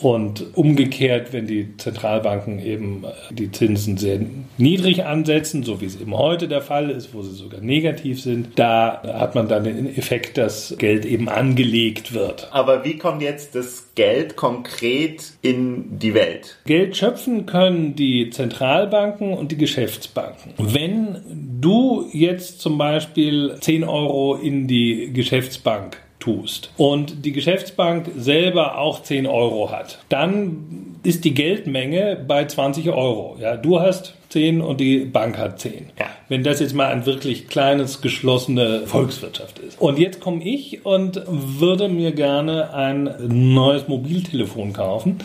Und 0.00 0.56
umgekehrt, 0.56 1.32
wenn 1.32 1.46
die 1.46 1.76
Zentralbanken 1.76 2.64
eben 2.64 3.04
äh, 3.04 3.34
die 3.34 3.52
Zinsen 3.52 3.98
sehr 3.98 4.20
niedrig 4.56 5.04
ansetzen, 5.04 5.62
so 5.62 5.80
wie 5.80 5.86
es 5.86 6.00
eben 6.00 6.16
heute 6.16 6.48
der 6.48 6.62
Fall 6.62 6.90
ist, 6.90 7.12
wo 7.12 7.22
sie 7.22 7.34
sogar 7.34 7.60
negativ 7.60 8.22
sind, 8.22 8.58
da 8.58 9.02
hat 9.02 9.34
man 9.34 9.48
dann 9.48 9.64
den 9.64 9.94
Effekt, 9.96 10.38
dass 10.38 10.74
Geld 10.78 11.04
eben 11.04 11.28
angelegt 11.28 12.14
wird. 12.14 12.48
Aber 12.50 12.84
wie 12.84 12.96
kommt 12.96 13.22
jetzt 13.22 13.54
das 13.54 13.90
Geld 13.94 14.36
konkret 14.36 15.32
in 15.42 15.98
die 15.98 16.14
Welt? 16.14 16.58
Geld 16.64 16.96
schöpfen 16.96 17.44
können 17.44 17.94
die 17.94 18.30
Zentralbanken 18.30 19.34
und 19.34 19.52
die 19.52 19.58
Geschäftsbanken. 19.58 20.54
Wenn 20.56 21.58
du 21.60 22.08
jetzt 22.12 22.60
zum 22.60 22.78
Beispiel 22.78 23.56
10 23.60 23.84
Euro 23.84 24.36
in 24.36 24.66
die 24.66 25.12
Geschäftsbank 25.12 25.98
tust 26.20 26.70
und 26.76 27.24
die 27.24 27.32
Geschäftsbank 27.32 28.10
selber 28.16 28.78
auch 28.78 29.02
10 29.02 29.26
Euro 29.26 29.70
hat, 29.70 29.98
dann 30.08 30.96
ist 31.02 31.24
die 31.24 31.34
Geldmenge 31.34 32.22
bei 32.26 32.44
20 32.44 32.90
Euro. 32.90 33.36
Ja, 33.40 33.56
du 33.56 33.80
hast 33.80 34.14
10 34.28 34.60
und 34.60 34.80
die 34.80 35.00
Bank 35.00 35.38
hat 35.38 35.58
10. 35.58 35.86
Ja. 35.98 36.06
Wenn 36.28 36.44
das 36.44 36.60
jetzt 36.60 36.74
mal 36.74 36.88
ein 36.88 37.06
wirklich 37.06 37.48
kleines, 37.48 38.00
geschlossene 38.00 38.86
Volkswirtschaft 38.86 39.58
ist. 39.58 39.80
Und 39.80 39.98
jetzt 39.98 40.20
komme 40.20 40.44
ich 40.44 40.84
und 40.84 41.22
würde 41.26 41.88
mir 41.88 42.12
gerne 42.12 42.72
ein 42.74 43.14
neues 43.26 43.88
Mobiltelefon 43.88 44.72
kaufen 44.72 45.18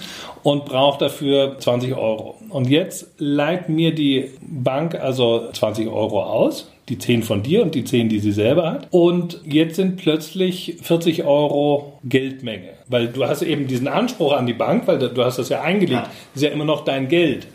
und 0.44 0.66
brauche 0.66 1.00
dafür 1.00 1.58
20 1.60 1.96
Euro. 1.96 2.36
Und 2.50 2.70
jetzt 2.70 3.12
leiht 3.18 3.70
mir 3.70 3.94
die 3.94 4.32
Bank 4.42 4.96
also 4.96 5.52
20 5.52 5.88
Euro 5.90 6.24
aus 6.24 6.72
die 6.90 6.98
10 7.00 7.24
von 7.24 7.42
dir 7.42 7.64
und 7.64 7.74
die 7.74 7.84
10, 7.84 8.10
die 8.10 8.20
sie 8.20 8.32
selber 8.32 8.72
hat. 8.72 8.88
Und 8.92 9.42
jetzt 9.44 9.76
sind 9.76 9.98
plötzlich 9.98 10.78
40 10.82 11.24
Euro 11.24 12.00
Geldmenge. 12.04 12.70
Weil 12.88 13.08
du 13.08 13.26
hast 13.26 13.42
eben 13.42 13.68
diesen 13.68 13.88
Anspruch 13.88 14.34
an 14.34 14.46
die 14.46 14.54
Bank, 14.54 14.88
weil 14.88 15.00
du 15.00 15.24
hast 15.24 15.40
das 15.40 15.50
ja 15.50 15.62
eingelegt. 15.62 16.04
Ja. 16.04 16.04
Das 16.04 16.36
ist 16.36 16.44
ja 16.44 16.50
immer 16.50 16.66
noch 16.66 16.86
dein 16.86 17.08
Geld. 17.08 17.48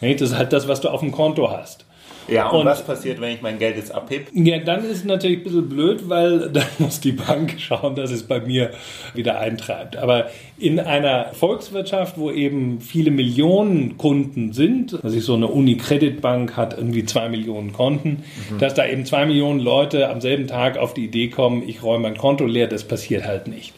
Das 0.00 0.20
ist 0.20 0.36
halt 0.36 0.52
das, 0.52 0.66
was 0.66 0.80
du 0.80 0.88
auf 0.88 1.00
dem 1.00 1.12
Konto 1.12 1.48
hast. 1.50 1.86
Ja, 2.28 2.48
und, 2.48 2.60
und, 2.60 2.66
was 2.66 2.84
passiert, 2.84 3.20
wenn 3.20 3.34
ich 3.34 3.42
mein 3.42 3.58
Geld 3.58 3.76
jetzt 3.76 3.94
abhebe? 3.94 4.24
Ja, 4.32 4.58
dann 4.58 4.84
ist 4.84 4.90
es 4.90 5.04
natürlich 5.04 5.38
ein 5.38 5.44
bisschen 5.44 5.68
blöd, 5.68 6.08
weil 6.08 6.50
dann 6.52 6.66
muss 6.78 7.00
die 7.00 7.12
Bank 7.12 7.56
schauen, 7.58 7.94
dass 7.94 8.10
es 8.10 8.22
bei 8.24 8.40
mir 8.40 8.70
wieder 9.14 9.38
eintreibt. 9.38 9.96
Aber 9.96 10.30
in 10.58 10.80
einer 10.80 11.26
Volkswirtschaft, 11.32 12.18
wo 12.18 12.30
eben 12.30 12.80
viele 12.80 13.10
Millionen 13.10 13.98
Kunden 13.98 14.52
sind, 14.52 15.02
also 15.02 15.16
ich 15.16 15.24
so 15.24 15.34
eine 15.34 15.48
Unicredit-Bank 15.48 16.56
hat 16.56 16.76
irgendwie 16.76 17.04
zwei 17.04 17.28
Millionen 17.28 17.72
Konten, 17.72 18.24
mhm. 18.50 18.58
dass 18.58 18.74
da 18.74 18.86
eben 18.86 19.04
zwei 19.04 19.26
Millionen 19.26 19.60
Leute 19.60 20.08
am 20.08 20.20
selben 20.20 20.46
Tag 20.46 20.78
auf 20.78 20.94
die 20.94 21.04
Idee 21.04 21.28
kommen, 21.28 21.62
ich 21.66 21.82
räume 21.82 22.08
mein 22.08 22.16
Konto 22.16 22.46
leer, 22.46 22.68
das 22.68 22.84
passiert 22.84 23.24
halt 23.24 23.48
nicht. 23.48 23.72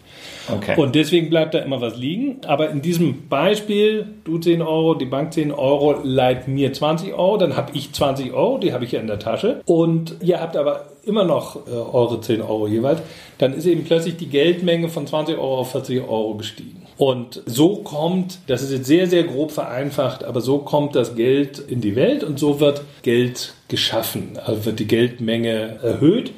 Okay. 0.52 0.80
Und 0.80 0.94
deswegen 0.94 1.30
bleibt 1.30 1.54
da 1.54 1.58
immer 1.60 1.80
was 1.80 1.96
liegen. 1.96 2.36
Aber 2.46 2.70
in 2.70 2.82
diesem 2.82 3.28
Beispiel, 3.28 4.06
du 4.24 4.38
10 4.38 4.62
Euro, 4.62 4.94
die 4.94 5.06
Bank 5.06 5.32
10 5.32 5.52
Euro, 5.52 6.00
leiht 6.02 6.48
mir 6.48 6.72
20 6.72 7.14
Euro, 7.14 7.36
dann 7.36 7.56
habe 7.56 7.72
ich 7.74 7.92
20 7.92 8.32
Euro, 8.32 8.58
die 8.58 8.72
habe 8.72 8.84
ich 8.84 8.92
ja 8.92 9.00
in 9.00 9.06
der 9.06 9.18
Tasche. 9.18 9.62
Und 9.66 10.16
ihr 10.20 10.40
habt 10.40 10.56
aber 10.56 10.86
immer 11.04 11.24
noch 11.24 11.66
äh, 11.66 11.70
eure 11.70 12.20
10 12.20 12.42
Euro 12.42 12.66
jeweils. 12.66 13.00
Dann 13.38 13.54
ist 13.54 13.66
eben 13.66 13.84
plötzlich 13.84 14.16
die 14.16 14.28
Geldmenge 14.28 14.88
von 14.88 15.06
20 15.06 15.36
Euro 15.36 15.58
auf 15.60 15.72
40 15.72 16.02
Euro 16.02 16.34
gestiegen. 16.34 16.82
Und 16.96 17.42
so 17.46 17.76
kommt, 17.76 18.38
das 18.46 18.62
ist 18.62 18.70
jetzt 18.70 18.86
sehr, 18.86 19.08
sehr 19.08 19.24
grob 19.24 19.50
vereinfacht, 19.50 20.22
aber 20.22 20.40
so 20.40 20.58
kommt 20.58 20.94
das 20.94 21.16
Geld 21.16 21.58
in 21.58 21.80
die 21.80 21.96
Welt 21.96 22.22
und 22.22 22.38
so 22.38 22.60
wird 22.60 22.82
Geld 23.02 23.54
geschaffen, 23.68 24.38
also 24.44 24.64
wird 24.64 24.78
die 24.78 24.86
Geldmenge 24.86 25.78
erhöht. 25.82 26.32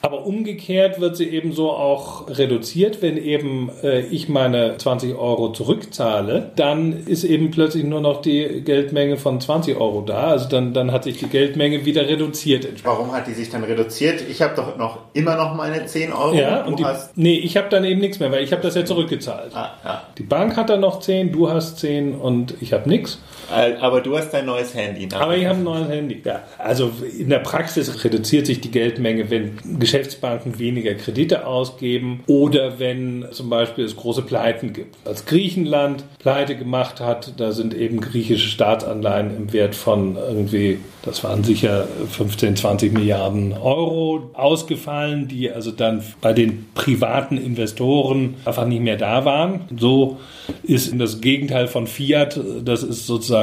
Aber 0.00 0.24
umgekehrt 0.24 1.00
wird 1.00 1.16
sie 1.16 1.28
eben 1.28 1.52
so 1.52 1.72
auch 1.72 2.28
reduziert, 2.28 3.02
wenn 3.02 3.16
eben 3.16 3.68
äh, 3.82 4.00
ich 4.00 4.28
meine 4.28 4.76
20 4.78 5.16
Euro 5.16 5.52
zurückzahle, 5.52 6.52
dann 6.54 7.04
ist 7.06 7.24
eben 7.24 7.50
plötzlich 7.50 7.82
nur 7.82 8.00
noch 8.00 8.22
die 8.22 8.62
Geldmenge 8.62 9.16
von 9.16 9.40
20 9.40 9.76
Euro 9.76 10.02
da. 10.02 10.28
Also 10.28 10.48
dann, 10.48 10.72
dann 10.72 10.92
hat 10.92 11.02
sich 11.04 11.18
die 11.18 11.26
Geldmenge 11.26 11.84
wieder 11.84 12.06
reduziert. 12.08 12.68
Warum 12.84 13.12
hat 13.12 13.26
die 13.26 13.34
sich 13.34 13.50
dann 13.50 13.64
reduziert? 13.64 14.22
Ich 14.30 14.40
habe 14.40 14.54
doch 14.54 14.76
noch 14.76 14.98
immer 15.14 15.34
noch 15.34 15.54
meine 15.56 15.84
10 15.84 16.12
Euro. 16.12 16.34
Ja, 16.34 16.64
und 16.64 16.78
die, 16.78 16.86
nee, 17.16 17.38
ich 17.38 17.56
habe 17.56 17.68
dann 17.68 17.84
eben 17.84 18.00
nichts 18.00 18.20
mehr, 18.20 18.30
weil 18.30 18.44
ich 18.44 18.52
habe 18.52 18.62
das 18.62 18.76
ja 18.76 18.84
zurückgezahlt. 18.84 19.50
Ah, 19.54 19.72
ja. 19.84 20.02
Die 20.16 20.22
Bank 20.22 20.56
hat 20.56 20.70
dann 20.70 20.80
noch 20.80 21.00
10, 21.00 21.32
du 21.32 21.50
hast 21.50 21.80
10 21.80 22.14
und 22.14 22.54
ich 22.60 22.72
habe 22.72 22.88
nichts. 22.88 23.18
Aber 23.50 24.00
du 24.00 24.16
hast 24.16 24.30
dein 24.30 24.46
neues 24.46 24.74
Handy. 24.74 25.08
Aber 25.14 25.36
ich 25.36 25.46
habe 25.46 25.58
ein 25.58 25.64
neues 25.64 25.88
Handy. 25.88 26.20
Ja, 26.24 26.42
also 26.58 26.92
in 27.18 27.28
der 27.30 27.38
Praxis 27.38 28.04
reduziert 28.04 28.46
sich 28.46 28.60
die 28.60 28.70
Geldmenge, 28.70 29.30
wenn 29.30 29.58
Geschäftsbanken 29.78 30.58
weniger 30.58 30.94
Kredite 30.94 31.46
ausgeben 31.46 32.22
oder 32.26 32.78
wenn 32.78 33.26
zum 33.30 33.48
Beispiel 33.48 33.84
es 33.84 33.96
große 33.96 34.22
Pleiten 34.22 34.72
gibt. 34.72 34.96
Als 35.06 35.24
Griechenland 35.24 36.04
Pleite 36.18 36.56
gemacht 36.56 37.00
hat, 37.00 37.34
da 37.38 37.52
sind 37.52 37.74
eben 37.74 38.00
griechische 38.00 38.48
Staatsanleihen 38.48 39.36
im 39.36 39.52
Wert 39.52 39.74
von 39.74 40.16
irgendwie, 40.16 40.78
das 41.02 41.24
waren 41.24 41.44
sicher 41.44 41.86
15, 42.10 42.56
20 42.56 42.92
Milliarden 42.92 43.52
Euro 43.52 44.30
ausgefallen, 44.34 45.28
die 45.28 45.50
also 45.50 45.70
dann 45.70 46.02
bei 46.20 46.32
den 46.32 46.66
privaten 46.74 47.38
Investoren 47.38 48.34
einfach 48.44 48.66
nicht 48.66 48.82
mehr 48.82 48.96
da 48.96 49.24
waren. 49.24 49.60
So 49.78 50.18
ist 50.62 50.92
das 50.98 51.20
Gegenteil 51.20 51.66
von 51.66 51.86
Fiat, 51.86 52.38
das 52.64 52.82
ist 52.82 53.06
sozusagen 53.06 53.37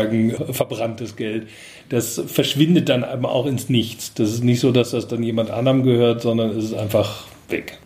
verbranntes 0.52 1.16
Geld 1.16 1.48
das 1.90 2.22
verschwindet 2.28 2.90
dann 2.90 3.04
aber 3.04 3.32
auch 3.32 3.46
ins 3.46 3.70
Nichts. 3.70 4.14
Das 4.14 4.32
ist 4.32 4.44
nicht 4.44 4.60
so, 4.60 4.72
dass 4.72 4.92
das 4.92 5.08
dann 5.08 5.22
jemand 5.24 5.52
anderem 5.52 5.84
gehört, 5.84 6.22
sondern 6.22 6.52
es 6.52 6.66
ist 6.66 6.74
einfach 6.74 7.26
weg. 7.50 7.78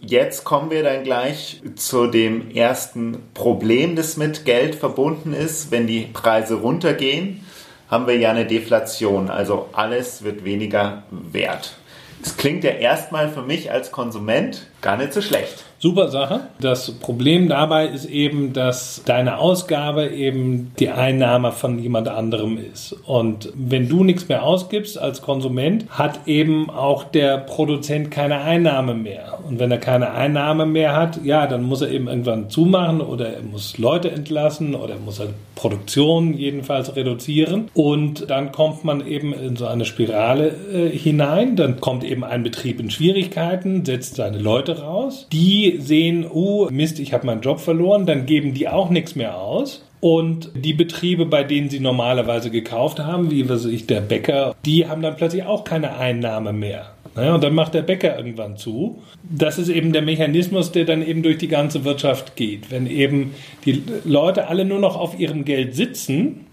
Jetzt 0.00 0.42
kommen 0.42 0.72
wir 0.72 0.82
dann 0.82 1.04
gleich 1.04 1.62
zu 1.76 2.08
dem 2.08 2.50
ersten 2.50 3.18
Problem, 3.32 3.94
das 3.94 4.16
mit 4.16 4.44
Geld 4.44 4.74
verbunden 4.74 5.32
ist. 5.32 5.70
Wenn 5.70 5.86
die 5.86 6.08
Preise 6.12 6.54
runtergehen, 6.54 7.44
haben 7.88 8.08
wir 8.08 8.16
ja 8.16 8.30
eine 8.30 8.46
Deflation, 8.46 9.30
also 9.30 9.68
alles 9.72 10.24
wird 10.24 10.44
weniger 10.44 11.04
wert. 11.10 11.76
Es 12.22 12.36
klingt 12.36 12.64
ja 12.64 12.70
erstmal 12.70 13.28
für 13.28 13.42
mich 13.42 13.70
als 13.70 13.92
Konsument 13.92 14.66
gar 14.80 14.96
nicht 14.96 15.12
so 15.12 15.20
schlecht. 15.20 15.64
Super 15.82 16.08
Sache. 16.08 16.40
Das 16.60 16.90
Problem 16.90 17.48
dabei 17.48 17.86
ist 17.86 18.04
eben, 18.04 18.52
dass 18.52 19.00
deine 19.06 19.38
Ausgabe 19.38 20.08
eben 20.08 20.72
die 20.78 20.90
Einnahme 20.90 21.52
von 21.52 21.78
jemand 21.78 22.06
anderem 22.06 22.58
ist. 22.58 22.92
Und 23.06 23.50
wenn 23.54 23.88
du 23.88 24.04
nichts 24.04 24.28
mehr 24.28 24.42
ausgibst 24.42 24.98
als 24.98 25.22
Konsument, 25.22 25.86
hat 25.88 26.26
eben 26.26 26.68
auch 26.68 27.04
der 27.04 27.38
Produzent 27.38 28.10
keine 28.10 28.42
Einnahme 28.42 28.92
mehr. 28.92 29.38
Und 29.48 29.58
wenn 29.58 29.70
er 29.70 29.78
keine 29.78 30.12
Einnahme 30.12 30.66
mehr 30.66 30.94
hat, 30.94 31.24
ja, 31.24 31.46
dann 31.46 31.62
muss 31.62 31.80
er 31.80 31.90
eben 31.90 32.08
irgendwann 32.08 32.50
zumachen 32.50 33.00
oder 33.00 33.30
er 33.30 33.42
muss 33.42 33.78
Leute 33.78 34.10
entlassen 34.10 34.74
oder 34.74 34.94
er 34.94 35.00
muss 35.00 35.18
halt 35.18 35.30
Produktion 35.54 36.34
jedenfalls 36.34 36.94
reduzieren. 36.94 37.70
Und 37.72 38.28
dann 38.28 38.52
kommt 38.52 38.84
man 38.84 39.06
eben 39.06 39.32
in 39.32 39.56
so 39.56 39.66
eine 39.66 39.86
Spirale 39.86 40.54
äh, 40.72 40.90
hinein. 40.90 41.56
Dann 41.56 41.80
kommt 41.80 42.04
eben 42.04 42.22
ein 42.22 42.42
Betrieb 42.42 42.80
in 42.80 42.90
Schwierigkeiten, 42.90 43.84
setzt 43.86 44.16
seine 44.16 44.38
Leute 44.38 44.69
raus. 44.72 45.26
Die 45.32 45.76
sehen, 45.78 46.26
oh 46.30 46.68
Mist, 46.70 46.98
ich 46.98 47.12
habe 47.12 47.26
meinen 47.26 47.42
Job 47.42 47.60
verloren, 47.60 48.06
dann 48.06 48.26
geben 48.26 48.54
die 48.54 48.68
auch 48.68 48.90
nichts 48.90 49.14
mehr 49.16 49.38
aus. 49.38 49.84
Und 50.00 50.50
die 50.54 50.72
Betriebe, 50.72 51.26
bei 51.26 51.44
denen 51.44 51.68
sie 51.68 51.80
normalerweise 51.80 52.50
gekauft 52.50 53.00
haben, 53.00 53.30
wie 53.30 53.48
weiß 53.48 53.66
ich, 53.66 53.86
der 53.86 54.00
Bäcker, 54.00 54.54
die 54.64 54.88
haben 54.88 55.02
dann 55.02 55.16
plötzlich 55.16 55.44
auch 55.44 55.64
keine 55.64 55.96
Einnahme 55.98 56.54
mehr. 56.54 56.94
Naja, 57.14 57.34
und 57.34 57.44
dann 57.44 57.54
macht 57.54 57.74
der 57.74 57.82
Bäcker 57.82 58.16
irgendwann 58.16 58.56
zu. 58.56 59.02
Das 59.22 59.58
ist 59.58 59.68
eben 59.68 59.92
der 59.92 60.02
Mechanismus, 60.02 60.72
der 60.72 60.84
dann 60.84 61.06
eben 61.06 61.22
durch 61.22 61.38
die 61.38 61.48
ganze 61.48 61.84
Wirtschaft 61.84 62.36
geht. 62.36 62.70
Wenn 62.70 62.86
eben 62.86 63.34
die 63.66 63.82
Leute 64.04 64.48
alle 64.48 64.64
nur 64.64 64.78
noch 64.78 64.96
auf 64.96 65.18
ihrem 65.18 65.44
Geld 65.44 65.74
sitzen, 65.74 66.46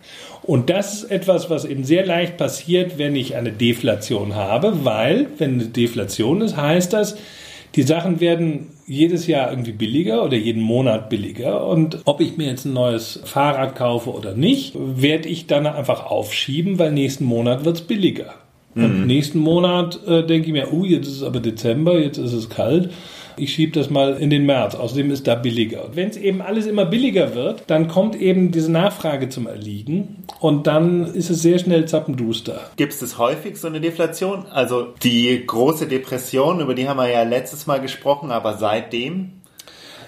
und 0.44 0.70
das 0.70 1.04
ist 1.04 1.12
etwas, 1.12 1.50
was 1.50 1.66
eben 1.66 1.84
sehr 1.84 2.06
leicht 2.06 2.38
passiert, 2.38 2.98
wenn 2.98 3.16
ich 3.18 3.36
eine 3.36 3.52
Deflation 3.52 4.36
habe, 4.36 4.86
weil, 4.86 5.28
wenn 5.38 5.56
eine 5.56 5.66
Deflation 5.66 6.42
ist, 6.42 6.56
heißt 6.56 6.94
das, 6.94 7.18
die 7.76 7.84
Sachen 7.84 8.20
werden 8.20 8.68
jedes 8.88 9.28
Jahr 9.28 9.52
irgendwie 9.52 9.74
billiger 9.74 10.24
oder 10.24 10.38
jeden 10.38 10.62
Monat 10.62 11.10
billiger. 11.10 11.68
Und 11.68 12.00
ob 12.06 12.22
ich 12.22 12.38
mir 12.38 12.48
jetzt 12.48 12.66
ein 12.66 12.74
neues 12.74 13.20
Fahrrad 13.26 13.76
kaufe 13.76 14.12
oder 14.12 14.34
nicht, 14.34 14.74
werde 14.76 15.28
ich 15.28 15.48
dann 15.48 15.68
einfach 15.68 16.06
aufschieben, 16.06 16.80
weil 16.80 16.92
nächsten 16.92 17.26
Monat 17.26 17.66
wird 17.66 17.76
es 17.76 17.82
billiger. 17.82 18.34
Und 18.76 19.02
mhm. 19.02 19.08
nächsten 19.08 19.40
Monat 19.40 20.00
äh, 20.08 20.26
denke 20.26 20.48
ich 20.48 20.54
mir, 20.54 20.72
oh, 20.72 20.86
jetzt 20.86 21.08
ist 21.08 21.18
es 21.18 21.24
aber 21.24 21.40
Dezember, 21.40 22.00
jetzt 22.00 22.18
ist 22.18 22.34
es 22.34 22.50
kalt. 22.50 22.92
Ich 23.38 23.54
schiebe 23.54 23.72
das 23.72 23.90
mal 23.90 24.18
in 24.18 24.30
den 24.30 24.46
März. 24.46 24.76
Außerdem 24.76 25.12
ist 25.12 25.28
da 25.28 25.36
billiger. 25.36 25.90
Wenn 25.94 26.10
es 26.10 26.18
eben 26.18 26.42
alles 26.42 26.66
immer 26.66 26.86
billiger 26.86 27.36
wird, 27.36 27.64
dann 27.68 27.88
kommt 27.88 28.16
eben 28.16 28.52
diese 28.52 28.72
Nachfrage 28.72 29.30
zum 29.30 29.48
Erliegen 29.48 30.24
und 30.40 30.66
dann 30.68 31.06
ist 31.14 31.30
es 31.30 31.42
sehr 31.42 31.60
schnell 31.60 31.88
zappenduster. 31.88 32.72
Gibt 32.76 32.94
es 32.94 33.18
häufig 33.18 33.58
so 33.58 33.68
eine 33.68 33.80
Deflation? 33.80 34.46
Also 34.48 34.88
die 35.04 35.46
große 35.46 35.88
Depression, 35.88 36.60
über 36.62 36.74
die 36.74 36.90
haben 36.90 36.98
wir 36.98 37.10
ja 37.10 37.24
letztes 37.24 37.68
Mal 37.68 37.80
gesprochen, 37.80 38.32
aber 38.32 38.58
seitdem 38.58 39.32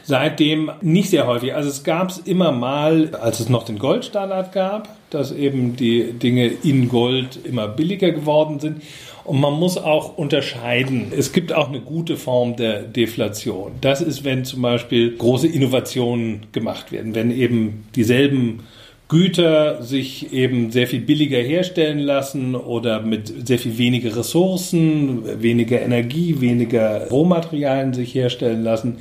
Seitdem 0.10 0.72
nicht 0.82 1.12
sehr 1.12 1.28
häufig. 1.28 1.54
Also 1.54 1.70
es 1.70 1.84
gab 1.84 2.10
es 2.10 2.18
immer 2.18 2.52
mal, 2.52 3.14
als 3.14 3.40
es 3.40 3.48
noch 3.48 3.64
den 3.64 3.78
Goldstandard 3.78 4.52
gab, 4.54 4.90
dass 5.12 5.32
eben 5.32 5.76
die 5.76 6.14
Dinge 6.14 6.48
in 6.48 6.90
Gold 6.90 7.38
immer 7.44 7.68
billiger 7.68 8.10
geworden 8.10 8.60
sind. 8.60 8.82
Und 9.30 9.42
man 9.42 9.54
muss 9.54 9.78
auch 9.78 10.18
unterscheiden. 10.18 11.12
Es 11.16 11.32
gibt 11.34 11.54
auch 11.54 11.70
eine 11.70 11.82
gute 11.82 12.18
Form 12.18 12.56
der 12.56 12.82
Deflation. 12.82 13.74
Das 13.80 14.02
ist, 14.02 14.24
wenn 14.24 14.44
zum 14.44 14.64
Beispiel 14.64 15.16
große 15.16 15.48
Innovationen 15.48 16.48
gemacht 16.52 16.92
werden, 16.92 17.14
wenn 17.14 17.30
eben 17.30 17.86
dieselben 17.94 18.62
Güter 19.08 19.84
sich 19.84 20.34
eben 20.34 20.72
sehr 20.72 20.88
viel 20.88 21.02
billiger 21.02 21.38
herstellen 21.38 22.00
lassen 22.00 22.56
oder 22.56 23.02
mit 23.04 23.48
sehr 23.48 23.60
viel 23.60 23.78
weniger 23.78 24.16
Ressourcen, 24.16 25.22
weniger 25.44 25.80
Energie, 25.80 26.42
weniger 26.42 27.08
Rohmaterialien 27.10 27.94
sich 27.94 28.16
herstellen 28.16 28.64
lassen 28.64 28.98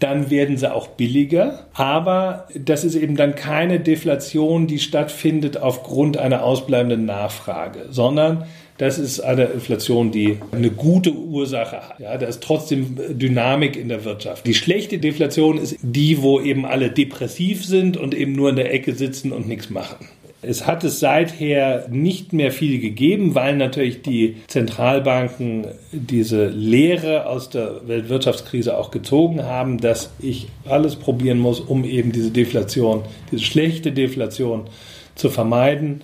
dann 0.00 0.30
werden 0.30 0.56
sie 0.56 0.72
auch 0.72 0.86
billiger. 0.88 1.66
Aber 1.72 2.46
das 2.54 2.84
ist 2.84 2.94
eben 2.94 3.16
dann 3.16 3.34
keine 3.34 3.80
Deflation, 3.80 4.66
die 4.66 4.78
stattfindet 4.78 5.56
aufgrund 5.56 6.16
einer 6.18 6.44
ausbleibenden 6.44 7.04
Nachfrage, 7.04 7.86
sondern 7.90 8.46
das 8.78 8.98
ist 8.98 9.20
eine 9.20 9.46
Inflation, 9.46 10.12
die 10.12 10.38
eine 10.52 10.70
gute 10.70 11.12
Ursache 11.12 11.88
hat. 11.88 12.00
Ja, 12.00 12.16
da 12.16 12.26
ist 12.26 12.42
trotzdem 12.42 12.96
Dynamik 13.10 13.76
in 13.76 13.88
der 13.88 14.04
Wirtschaft. 14.04 14.46
Die 14.46 14.54
schlechte 14.54 14.98
Deflation 14.98 15.58
ist 15.58 15.76
die, 15.82 16.22
wo 16.22 16.40
eben 16.40 16.64
alle 16.64 16.90
depressiv 16.90 17.64
sind 17.64 17.96
und 17.96 18.14
eben 18.14 18.32
nur 18.32 18.50
in 18.50 18.56
der 18.56 18.72
Ecke 18.72 18.94
sitzen 18.94 19.32
und 19.32 19.48
nichts 19.48 19.68
machen. 19.68 20.06
Es 20.40 20.68
hat 20.68 20.84
es 20.84 21.00
seither 21.00 21.88
nicht 21.90 22.32
mehr 22.32 22.52
viel 22.52 22.80
gegeben, 22.80 23.34
weil 23.34 23.56
natürlich 23.56 24.02
die 24.02 24.36
Zentralbanken 24.46 25.66
diese 25.90 26.46
Lehre 26.46 27.26
aus 27.26 27.50
der 27.50 27.88
Weltwirtschaftskrise 27.88 28.78
auch 28.78 28.92
gezogen 28.92 29.42
haben, 29.42 29.78
dass 29.78 30.12
ich 30.20 30.46
alles 30.64 30.94
probieren 30.94 31.40
muss, 31.40 31.58
um 31.58 31.82
eben 31.82 32.12
diese 32.12 32.30
Deflation, 32.30 33.02
diese 33.32 33.42
schlechte 33.42 33.90
Deflation 33.90 34.68
zu 35.16 35.28
vermeiden. 35.28 36.02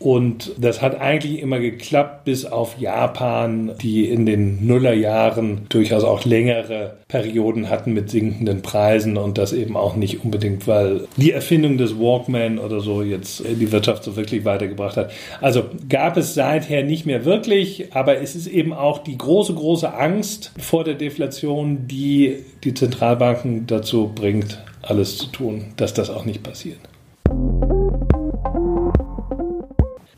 Und 0.00 0.52
das 0.56 0.80
hat 0.80 0.98
eigentlich 0.98 1.40
immer 1.40 1.60
geklappt, 1.60 2.24
bis 2.24 2.46
auf 2.46 2.78
Japan, 2.78 3.72
die 3.82 4.08
in 4.08 4.24
den 4.24 4.66
Nullerjahren 4.66 5.66
durchaus 5.68 6.04
auch 6.04 6.24
längere 6.24 6.96
Perioden 7.06 7.68
hatten 7.68 7.92
mit 7.92 8.08
sinkenden 8.08 8.62
Preisen 8.62 9.18
und 9.18 9.36
das 9.36 9.52
eben 9.52 9.76
auch 9.76 9.96
nicht 9.96 10.24
unbedingt, 10.24 10.66
weil 10.66 11.02
die 11.18 11.32
Erfindung 11.32 11.76
des 11.76 11.98
Walkman 11.98 12.58
oder 12.58 12.80
so 12.80 13.02
jetzt 13.02 13.44
die 13.44 13.72
Wirtschaft 13.72 14.02
so 14.02 14.16
wirklich 14.16 14.46
weitergebracht 14.46 14.96
hat. 14.96 15.10
Also 15.42 15.64
gab 15.90 16.16
es 16.16 16.32
seither 16.32 16.82
nicht 16.82 17.04
mehr 17.04 17.26
wirklich, 17.26 17.94
aber 17.94 18.22
es 18.22 18.34
ist 18.34 18.46
eben 18.46 18.72
auch 18.72 19.00
die 19.00 19.18
große, 19.18 19.52
große 19.52 19.92
Angst 19.92 20.52
vor 20.58 20.82
der 20.82 20.94
Deflation, 20.94 21.86
die 21.88 22.38
die 22.64 22.72
Zentralbanken 22.72 23.66
dazu 23.66 24.10
bringt, 24.14 24.62
alles 24.80 25.18
zu 25.18 25.26
tun, 25.26 25.66
dass 25.76 25.92
das 25.92 26.08
auch 26.08 26.24
nicht 26.24 26.42
passiert. 26.42 26.78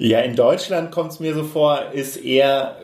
Ja, 0.02 0.18
in 0.18 0.34
Deutschland 0.34 0.90
kommt 0.90 1.12
es 1.12 1.20
mir 1.20 1.32
so 1.32 1.44
vor, 1.44 1.78
ist 1.92 2.16
eher 2.16 2.74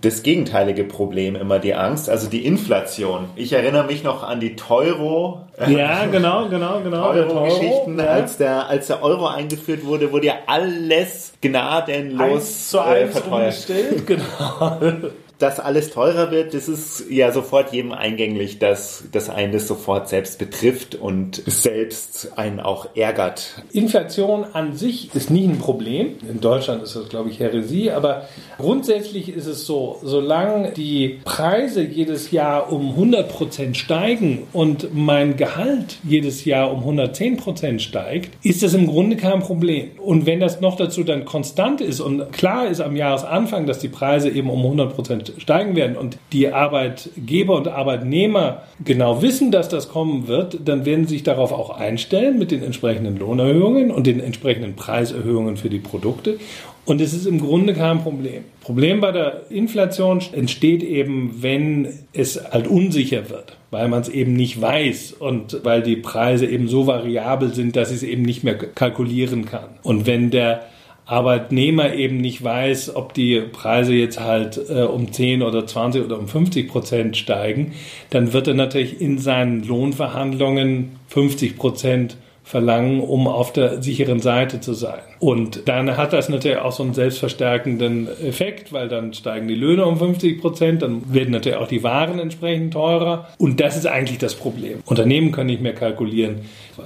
das 0.00 0.22
gegenteilige 0.22 0.84
Problem 0.84 1.34
immer 1.34 1.58
die 1.58 1.74
Angst, 1.74 2.08
also 2.08 2.28
die 2.28 2.46
Inflation. 2.46 3.30
Ich 3.34 3.52
erinnere 3.52 3.84
mich 3.84 4.04
noch 4.04 4.22
an 4.22 4.38
die 4.38 4.54
Teuro. 4.54 5.40
Ja, 5.66 6.06
genau, 6.06 6.48
genau, 6.48 6.80
genau. 6.80 7.08
Euro-Geschichten. 7.08 7.98
Ja. 7.98 8.06
Als, 8.06 8.36
der, 8.36 8.68
als 8.68 8.86
der 8.86 9.02
Euro 9.02 9.26
eingeführt 9.26 9.84
wurde, 9.84 10.12
wurde 10.12 10.26
ja 10.26 10.34
alles 10.46 11.32
gnadenlos 11.40 12.20
eins 12.20 12.70
zu 12.70 12.80
eins 12.80 13.08
äh, 13.08 13.12
verteuert. 13.12 13.66
Genau 14.06 15.10
dass 15.42 15.58
alles 15.58 15.90
teurer 15.90 16.30
wird, 16.30 16.54
das 16.54 16.68
ist 16.68 17.10
ja 17.10 17.32
sofort 17.32 17.72
jedem 17.72 17.90
eingänglich, 17.90 18.60
dass 18.60 19.02
das 19.10 19.28
einen 19.28 19.52
das 19.52 19.66
sofort 19.66 20.08
selbst 20.08 20.38
betrifft 20.38 20.94
und 20.94 21.42
selbst 21.46 22.30
einen 22.36 22.60
auch 22.60 22.94
ärgert. 22.94 23.62
Inflation 23.72 24.44
an 24.52 24.76
sich 24.76 25.12
ist 25.14 25.30
nie 25.30 25.48
ein 25.48 25.58
Problem. 25.58 26.14
In 26.28 26.40
Deutschland 26.40 26.82
ist 26.84 26.94
das, 26.94 27.08
glaube 27.08 27.30
ich, 27.30 27.40
Heresie, 27.40 27.90
aber 27.90 28.28
grundsätzlich 28.58 29.30
ist 29.30 29.46
es 29.46 29.66
so, 29.66 29.98
solange 30.04 30.70
die 30.70 31.18
Preise 31.24 31.82
jedes 31.82 32.30
Jahr 32.30 32.72
um 32.72 32.90
100 32.90 33.28
Prozent 33.28 33.76
steigen 33.76 34.46
und 34.52 34.94
mein 34.94 35.36
Gehalt 35.36 35.98
jedes 36.04 36.44
Jahr 36.44 36.70
um 36.70 36.80
110 36.80 37.36
Prozent 37.36 37.82
steigt, 37.82 38.30
ist 38.44 38.62
das 38.62 38.74
im 38.74 38.86
Grunde 38.86 39.16
kein 39.16 39.40
Problem. 39.40 39.90
Und 39.98 40.24
wenn 40.24 40.38
das 40.38 40.60
noch 40.60 40.76
dazu 40.76 41.02
dann 41.02 41.24
konstant 41.24 41.80
ist 41.80 41.98
und 42.00 42.30
klar 42.32 42.68
ist 42.68 42.80
am 42.80 42.94
Jahresanfang, 42.94 43.66
dass 43.66 43.80
die 43.80 43.88
Preise 43.88 44.30
eben 44.30 44.48
um 44.48 44.62
100 44.62 44.94
Prozent 44.94 45.31
steigen 45.38 45.76
werden 45.76 45.96
und 45.96 46.18
die 46.32 46.48
Arbeitgeber 46.48 47.56
und 47.56 47.68
Arbeitnehmer 47.68 48.62
genau 48.84 49.22
wissen, 49.22 49.50
dass 49.50 49.68
das 49.68 49.88
kommen 49.88 50.28
wird, 50.28 50.58
dann 50.64 50.84
werden 50.84 51.06
sie 51.06 51.14
sich 51.14 51.22
darauf 51.22 51.52
auch 51.52 51.70
einstellen 51.70 52.38
mit 52.38 52.50
den 52.50 52.62
entsprechenden 52.62 53.18
Lohnerhöhungen 53.18 53.90
und 53.90 54.06
den 54.06 54.20
entsprechenden 54.20 54.74
Preiserhöhungen 54.74 55.56
für 55.56 55.70
die 55.70 55.78
Produkte. 55.78 56.38
Und 56.84 57.00
es 57.00 57.14
ist 57.14 57.26
im 57.26 57.40
Grunde 57.40 57.74
kein 57.74 58.02
Problem. 58.02 58.42
Problem 58.60 59.00
bei 59.00 59.12
der 59.12 59.50
Inflation 59.50 60.20
entsteht 60.32 60.82
eben, 60.82 61.36
wenn 61.40 61.86
es 62.12 62.42
halt 62.50 62.66
unsicher 62.66 63.30
wird, 63.30 63.56
weil 63.70 63.86
man 63.86 64.02
es 64.02 64.08
eben 64.08 64.32
nicht 64.32 64.60
weiß 64.60 65.12
und 65.12 65.60
weil 65.62 65.82
die 65.82 65.96
Preise 65.96 66.46
eben 66.46 66.66
so 66.66 66.88
variabel 66.88 67.54
sind, 67.54 67.76
dass 67.76 67.90
ich 67.90 67.98
es 67.98 68.02
eben 68.02 68.22
nicht 68.22 68.42
mehr 68.42 68.56
kalkulieren 68.56 69.44
kann. 69.44 69.68
Und 69.84 70.06
wenn 70.06 70.30
der 70.30 70.66
Arbeitnehmer 71.06 71.94
eben 71.94 72.18
nicht 72.18 72.42
weiß, 72.42 72.94
ob 72.94 73.12
die 73.14 73.40
Preise 73.40 73.92
jetzt 73.92 74.20
halt 74.20 74.60
äh, 74.68 74.82
um 74.82 75.12
10 75.12 75.42
oder 75.42 75.66
20 75.66 76.04
oder 76.04 76.18
um 76.18 76.28
50 76.28 76.68
Prozent 76.68 77.16
steigen, 77.16 77.72
dann 78.10 78.32
wird 78.32 78.48
er 78.48 78.54
natürlich 78.54 79.00
in 79.00 79.18
seinen 79.18 79.62
Lohnverhandlungen 79.64 80.96
50 81.08 81.56
Prozent 81.56 82.16
verlangen, 82.44 83.00
um 83.00 83.28
auf 83.28 83.52
der 83.52 83.82
sicheren 83.82 84.20
Seite 84.20 84.60
zu 84.60 84.74
sein. 84.74 85.00
Und 85.20 85.68
dann 85.68 85.96
hat 85.96 86.12
das 86.12 86.28
natürlich 86.28 86.58
auch 86.58 86.72
so 86.72 86.82
einen 86.82 86.92
selbstverstärkenden 86.92 88.08
Effekt, 88.20 88.72
weil 88.72 88.88
dann 88.88 89.14
steigen 89.14 89.46
die 89.46 89.54
Löhne 89.54 89.86
um 89.86 89.96
50 89.96 90.40
Prozent, 90.40 90.82
dann 90.82 91.14
werden 91.14 91.30
natürlich 91.30 91.58
auch 91.58 91.68
die 91.68 91.84
Waren 91.84 92.18
entsprechend 92.18 92.72
teurer. 92.72 93.28
Und 93.38 93.60
das 93.60 93.76
ist 93.76 93.86
eigentlich 93.86 94.18
das 94.18 94.34
Problem. 94.34 94.80
Unternehmen 94.86 95.30
können 95.30 95.46
nicht 95.46 95.62
mehr 95.62 95.74
kalkulieren, 95.74 96.40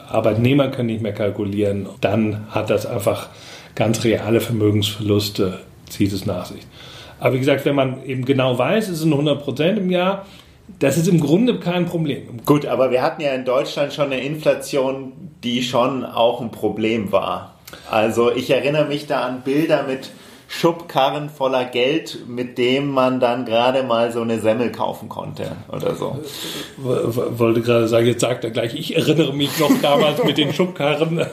Arbeitnehmer 0.09 0.69
können 0.69 0.89
nicht 0.89 1.03
mehr 1.03 1.15
kalkulieren. 1.15 1.87
Dann 2.01 2.47
hat 2.51 2.69
das 2.69 2.85
einfach 2.85 3.29
ganz 3.77 4.03
reale 4.03 4.41
Vermögensverluste 4.41 5.61
zieht 5.89 6.13
es 6.13 6.27
nach 6.27 6.47
sich. 6.47 6.67
Aber 7.21 7.35
wie 7.35 7.39
gesagt, 7.39 7.65
wenn 7.65 7.77
man 7.77 8.05
eben 8.05 8.25
genau 8.25 8.59
weiß, 8.59 8.89
es 8.89 8.99
sind 8.99 9.13
100 9.13 9.43
Prozent 9.43 9.79
im 9.79 9.91
Jahr, 9.91 10.27
das 10.81 10.99
ist 10.99 11.07
im 11.07 11.21
Grunde 11.21 11.61
kein 11.61 11.87
Problem. 11.87 12.45
Gut, 12.45 12.67
aber 12.67 12.91
wir 12.91 13.03
hatten 13.03 13.23
ja 13.23 13.33
in 13.33 13.45
Deutschland 13.45 13.93
schon 13.93 14.07
eine 14.07 14.21
Inflation, 14.21 15.13
die 15.45 15.63
schon 15.63 16.05
auch 16.05 16.41
ein 16.41 16.51
Problem 16.51 17.13
war. 17.13 17.55
Also 17.91 18.35
ich 18.35 18.51
erinnere 18.51 18.87
mich 18.87 19.07
da 19.07 19.23
an 19.23 19.43
Bilder 19.43 19.85
mit 19.85 20.11
Schubkarren 20.49 21.29
voller 21.29 21.65
Geld, 21.65 22.29
mit 22.29 22.57
dem 22.57 22.91
man 22.91 23.19
dann 23.19 23.45
gerade 23.45 23.83
mal 23.83 24.13
so 24.13 24.21
eine 24.21 24.39
Semmel 24.39 24.71
kaufen 24.71 25.09
konnte 25.09 25.57
oder 25.69 25.95
so. 25.97 26.19
Wollte 26.79 27.63
gerade 27.63 27.89
sagen, 27.89 28.07
jetzt 28.07 28.21
sagt 28.21 28.45
er 28.45 28.51
gleich, 28.51 28.75
ich 28.75 28.95
erinnere 28.97 29.33
mich 29.33 29.59
noch 29.59 29.73
damals 29.83 30.23
mit 30.23 30.39
den 30.39 30.53
Schubkarren. 30.53 31.27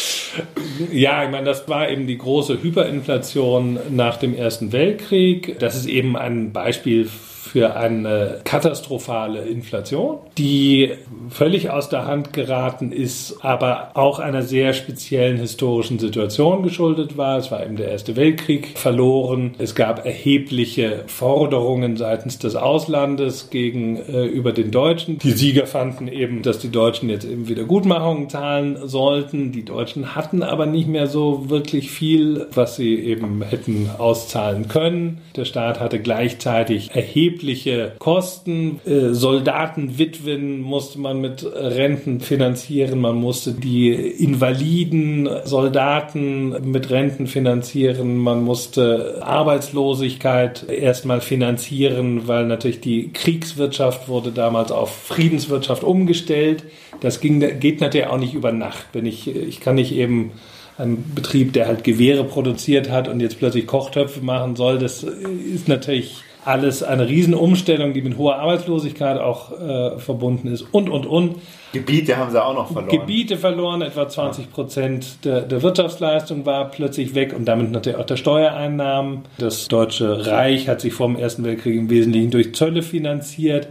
ja, 0.92 1.24
ich 1.24 1.30
meine, 1.30 1.44
das 1.44 1.68
war 1.68 1.90
eben 1.90 2.06
die 2.06 2.18
große 2.18 2.62
Hyperinflation 2.62 3.78
nach 3.90 4.16
dem 4.16 4.34
Ersten 4.34 4.72
Weltkrieg. 4.72 5.58
Das 5.58 5.76
ist 5.76 5.86
eben 5.86 6.16
ein 6.16 6.52
Beispiel 6.52 7.04
für 7.04 7.37
eine 7.54 8.40
katastrophale 8.44 9.40
Inflation, 9.42 10.18
die 10.36 10.92
völlig 11.30 11.70
aus 11.70 11.88
der 11.88 12.06
Hand 12.06 12.32
geraten 12.32 12.92
ist, 12.92 13.38
aber 13.42 13.92
auch 13.94 14.18
einer 14.18 14.42
sehr 14.42 14.72
speziellen 14.72 15.38
historischen 15.38 15.98
Situation 15.98 16.62
geschuldet 16.62 17.16
war. 17.16 17.38
Es 17.38 17.50
war 17.50 17.64
eben 17.64 17.76
der 17.76 17.88
Erste 17.88 18.16
Weltkrieg 18.16 18.78
verloren. 18.78 19.54
Es 19.58 19.74
gab 19.74 20.04
erhebliche 20.04 21.04
Forderungen 21.06 21.96
seitens 21.96 22.38
des 22.38 22.56
Auslandes 22.56 23.50
gegenüber 23.50 24.50
äh, 24.50 24.54
den 24.54 24.70
Deutschen. 24.70 25.18
Die 25.18 25.32
Sieger 25.32 25.66
fanden 25.66 26.08
eben, 26.08 26.42
dass 26.42 26.58
die 26.58 26.70
Deutschen 26.70 27.08
jetzt 27.08 27.24
eben 27.24 27.48
Wiedergutmachungen 27.48 28.28
zahlen 28.28 28.78
sollten. 28.84 29.52
Die 29.52 29.64
Deutschen 29.64 30.14
hatten 30.14 30.42
aber 30.42 30.66
nicht 30.66 30.88
mehr 30.88 31.06
so 31.06 31.48
wirklich 31.50 31.90
viel, 31.90 32.46
was 32.52 32.76
sie 32.76 32.96
eben 32.96 33.42
hätten 33.42 33.90
auszahlen 33.98 34.68
können. 34.68 35.20
Der 35.36 35.44
Staat 35.44 35.80
hatte 35.80 36.00
gleichzeitig 36.00 36.90
erheblich 36.94 37.37
erhebliche 37.38 37.92
Kosten. 37.98 38.80
Äh, 38.84 39.14
Soldatenwitwen 39.14 40.60
musste 40.60 40.98
man 40.98 41.20
mit 41.20 41.44
Renten 41.44 42.20
finanzieren, 42.20 43.00
man 43.00 43.16
musste 43.16 43.52
die 43.52 43.92
Invaliden, 43.92 45.28
Soldaten 45.44 46.70
mit 46.70 46.90
Renten 46.90 47.26
finanzieren, 47.26 48.16
man 48.16 48.42
musste 48.42 49.22
Arbeitslosigkeit 49.22 50.68
erstmal 50.68 51.20
finanzieren, 51.20 52.26
weil 52.26 52.46
natürlich 52.46 52.80
die 52.80 53.12
Kriegswirtschaft 53.12 54.08
wurde 54.08 54.32
damals 54.32 54.72
auf 54.72 54.94
Friedenswirtschaft 54.94 55.84
umgestellt. 55.84 56.64
Das 57.00 57.20
ging, 57.20 57.40
geht 57.60 57.80
natürlich 57.80 58.08
auch 58.08 58.18
nicht 58.18 58.34
über 58.34 58.50
Nacht. 58.50 58.86
Wenn 58.92 59.06
ich, 59.06 59.28
ich 59.28 59.60
kann 59.60 59.76
nicht 59.76 59.92
eben 59.92 60.32
ein 60.76 61.04
Betrieb, 61.14 61.52
der 61.52 61.66
halt 61.66 61.84
Gewehre 61.84 62.24
produziert 62.24 62.90
hat 62.90 63.08
und 63.08 63.20
jetzt 63.20 63.38
plötzlich 63.38 63.66
Kochtöpfe 63.66 64.20
machen 64.20 64.56
soll, 64.56 64.78
das 64.78 65.02
ist 65.02 65.68
natürlich 65.68 66.22
alles 66.48 66.82
eine 66.82 67.06
Riesenumstellung, 67.06 67.92
die 67.92 68.00
mit 68.00 68.16
hoher 68.16 68.36
Arbeitslosigkeit 68.36 69.20
auch 69.20 69.52
äh, 69.52 69.98
verbunden 69.98 70.48
ist 70.48 70.62
und, 70.72 70.88
und, 70.88 71.04
und. 71.04 71.36
Gebiete 71.74 72.16
haben 72.16 72.30
sie 72.30 72.42
auch 72.42 72.54
noch 72.54 72.72
verloren. 72.72 72.88
Gebiete 72.88 73.36
verloren, 73.36 73.82
etwa 73.82 74.08
20 74.08 74.50
Prozent 74.50 75.24
der, 75.26 75.42
der 75.42 75.62
Wirtschaftsleistung 75.62 76.46
war 76.46 76.70
plötzlich 76.70 77.14
weg 77.14 77.34
und 77.36 77.44
damit 77.44 77.70
natürlich 77.70 77.98
auch 77.98 78.06
der 78.06 78.16
Steuereinnahmen. 78.16 79.24
Das 79.36 79.68
Deutsche 79.68 80.26
Reich 80.26 80.68
hat 80.68 80.80
sich 80.80 80.94
vor 80.94 81.08
dem 81.08 81.16
Ersten 81.16 81.44
Weltkrieg 81.44 81.76
im 81.76 81.90
Wesentlichen 81.90 82.30
durch 82.30 82.54
Zölle 82.54 82.82
finanziert. 82.82 83.68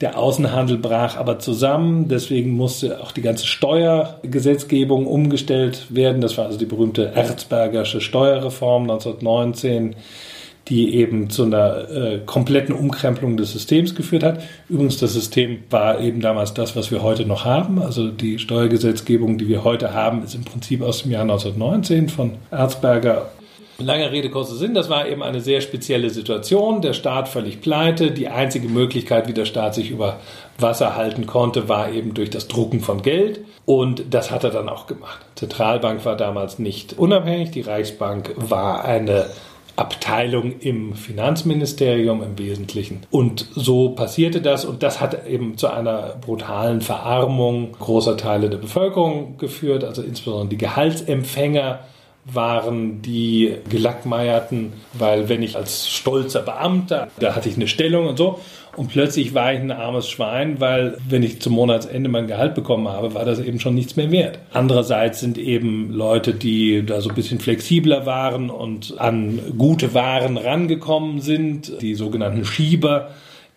Der 0.00 0.16
Außenhandel 0.16 0.78
brach 0.78 1.16
aber 1.16 1.40
zusammen, 1.40 2.06
deswegen 2.08 2.52
musste 2.52 3.00
auch 3.00 3.10
die 3.10 3.22
ganze 3.22 3.46
Steuergesetzgebung 3.46 5.06
umgestellt 5.06 5.86
werden. 5.90 6.20
Das 6.20 6.38
war 6.38 6.46
also 6.46 6.58
die 6.58 6.66
berühmte 6.66 7.12
Erzbergersche 7.16 8.00
Steuerreform 8.00 8.82
1919 8.82 9.96
die 10.68 10.94
eben 10.94 11.28
zu 11.28 11.44
einer 11.44 11.90
äh, 11.90 12.20
kompletten 12.24 12.74
Umkrempelung 12.74 13.36
des 13.36 13.52
Systems 13.52 13.94
geführt 13.94 14.22
hat. 14.22 14.42
Übrigens, 14.68 14.98
das 14.98 15.12
System 15.12 15.58
war 15.70 16.00
eben 16.00 16.20
damals 16.20 16.54
das, 16.54 16.76
was 16.76 16.90
wir 16.90 17.02
heute 17.02 17.26
noch 17.26 17.44
haben. 17.44 17.82
Also 17.82 18.08
die 18.08 18.38
Steuergesetzgebung, 18.38 19.38
die 19.38 19.48
wir 19.48 19.64
heute 19.64 19.92
haben, 19.92 20.22
ist 20.22 20.34
im 20.34 20.44
Prinzip 20.44 20.82
aus 20.82 21.02
dem 21.02 21.10
Jahr 21.10 21.22
1919 21.22 22.08
von 22.08 22.34
Erzberger. 22.50 23.30
Lange 23.78 24.12
Rede, 24.12 24.30
kurzer 24.30 24.54
Sinn, 24.54 24.74
das 24.74 24.88
war 24.88 25.08
eben 25.08 25.22
eine 25.22 25.40
sehr 25.40 25.60
spezielle 25.60 26.10
Situation. 26.10 26.82
Der 26.82 26.92
Staat 26.92 27.28
völlig 27.28 27.60
pleite. 27.60 28.12
Die 28.12 28.28
einzige 28.28 28.68
Möglichkeit, 28.68 29.26
wie 29.26 29.32
der 29.32 29.46
Staat 29.46 29.74
sich 29.74 29.90
über 29.90 30.20
Wasser 30.58 30.94
halten 30.94 31.26
konnte, 31.26 31.68
war 31.68 31.90
eben 31.90 32.14
durch 32.14 32.30
das 32.30 32.46
Drucken 32.46 32.80
von 32.80 33.02
Geld. 33.02 33.40
Und 33.64 34.04
das 34.10 34.30
hat 34.30 34.44
er 34.44 34.50
dann 34.50 34.68
auch 34.68 34.86
gemacht. 34.86 35.24
Zentralbank 35.34 36.04
war 36.04 36.16
damals 36.16 36.58
nicht 36.58 36.98
unabhängig. 36.98 37.50
Die 37.50 37.62
Reichsbank 37.62 38.34
war 38.36 38.84
eine 38.84 39.26
Abteilung 39.76 40.60
im 40.60 40.94
Finanzministerium 40.94 42.22
im 42.22 42.38
Wesentlichen. 42.38 43.00
Und 43.10 43.46
so 43.54 43.90
passierte 43.90 44.42
das 44.42 44.64
und 44.64 44.82
das 44.82 45.00
hat 45.00 45.26
eben 45.26 45.56
zu 45.56 45.68
einer 45.68 46.16
brutalen 46.20 46.80
Verarmung 46.80 47.72
großer 47.72 48.16
Teile 48.16 48.50
der 48.50 48.58
Bevölkerung 48.58 49.38
geführt, 49.38 49.84
also 49.84 50.02
insbesondere 50.02 50.48
die 50.48 50.58
Gehaltsempfänger 50.58 51.80
waren 52.24 53.02
die 53.02 53.56
Gelackmeierten, 53.68 54.72
weil 54.92 55.28
wenn 55.28 55.42
ich 55.42 55.56
als 55.56 55.88
stolzer 55.88 56.42
Beamter, 56.42 57.08
da 57.18 57.34
hatte 57.34 57.48
ich 57.48 57.56
eine 57.56 57.66
Stellung 57.66 58.06
und 58.06 58.16
so, 58.16 58.38
und 58.74 58.88
plötzlich 58.88 59.34
war 59.34 59.52
ich 59.52 59.60
ein 59.60 59.70
armes 59.70 60.08
Schwein, 60.08 60.58
weil 60.58 60.96
wenn 61.06 61.22
ich 61.22 61.40
zum 61.40 61.52
Monatsende 61.52 62.08
mein 62.08 62.26
Gehalt 62.26 62.54
bekommen 62.54 62.88
habe, 62.88 63.12
war 63.12 63.26
das 63.26 63.38
eben 63.38 63.60
schon 63.60 63.74
nichts 63.74 63.96
mehr 63.96 64.10
wert. 64.10 64.38
Andererseits 64.52 65.20
sind 65.20 65.36
eben 65.36 65.90
Leute, 65.90 66.32
die 66.32 66.86
da 66.86 67.02
so 67.02 67.10
ein 67.10 67.14
bisschen 67.14 67.38
flexibler 67.38 68.06
waren 68.06 68.48
und 68.48 68.98
an 68.98 69.40
gute 69.58 69.92
Waren 69.92 70.38
rangekommen 70.38 71.20
sind, 71.20 71.82
die 71.82 71.94
sogenannten 71.94 72.46
Schieber, 72.46 73.10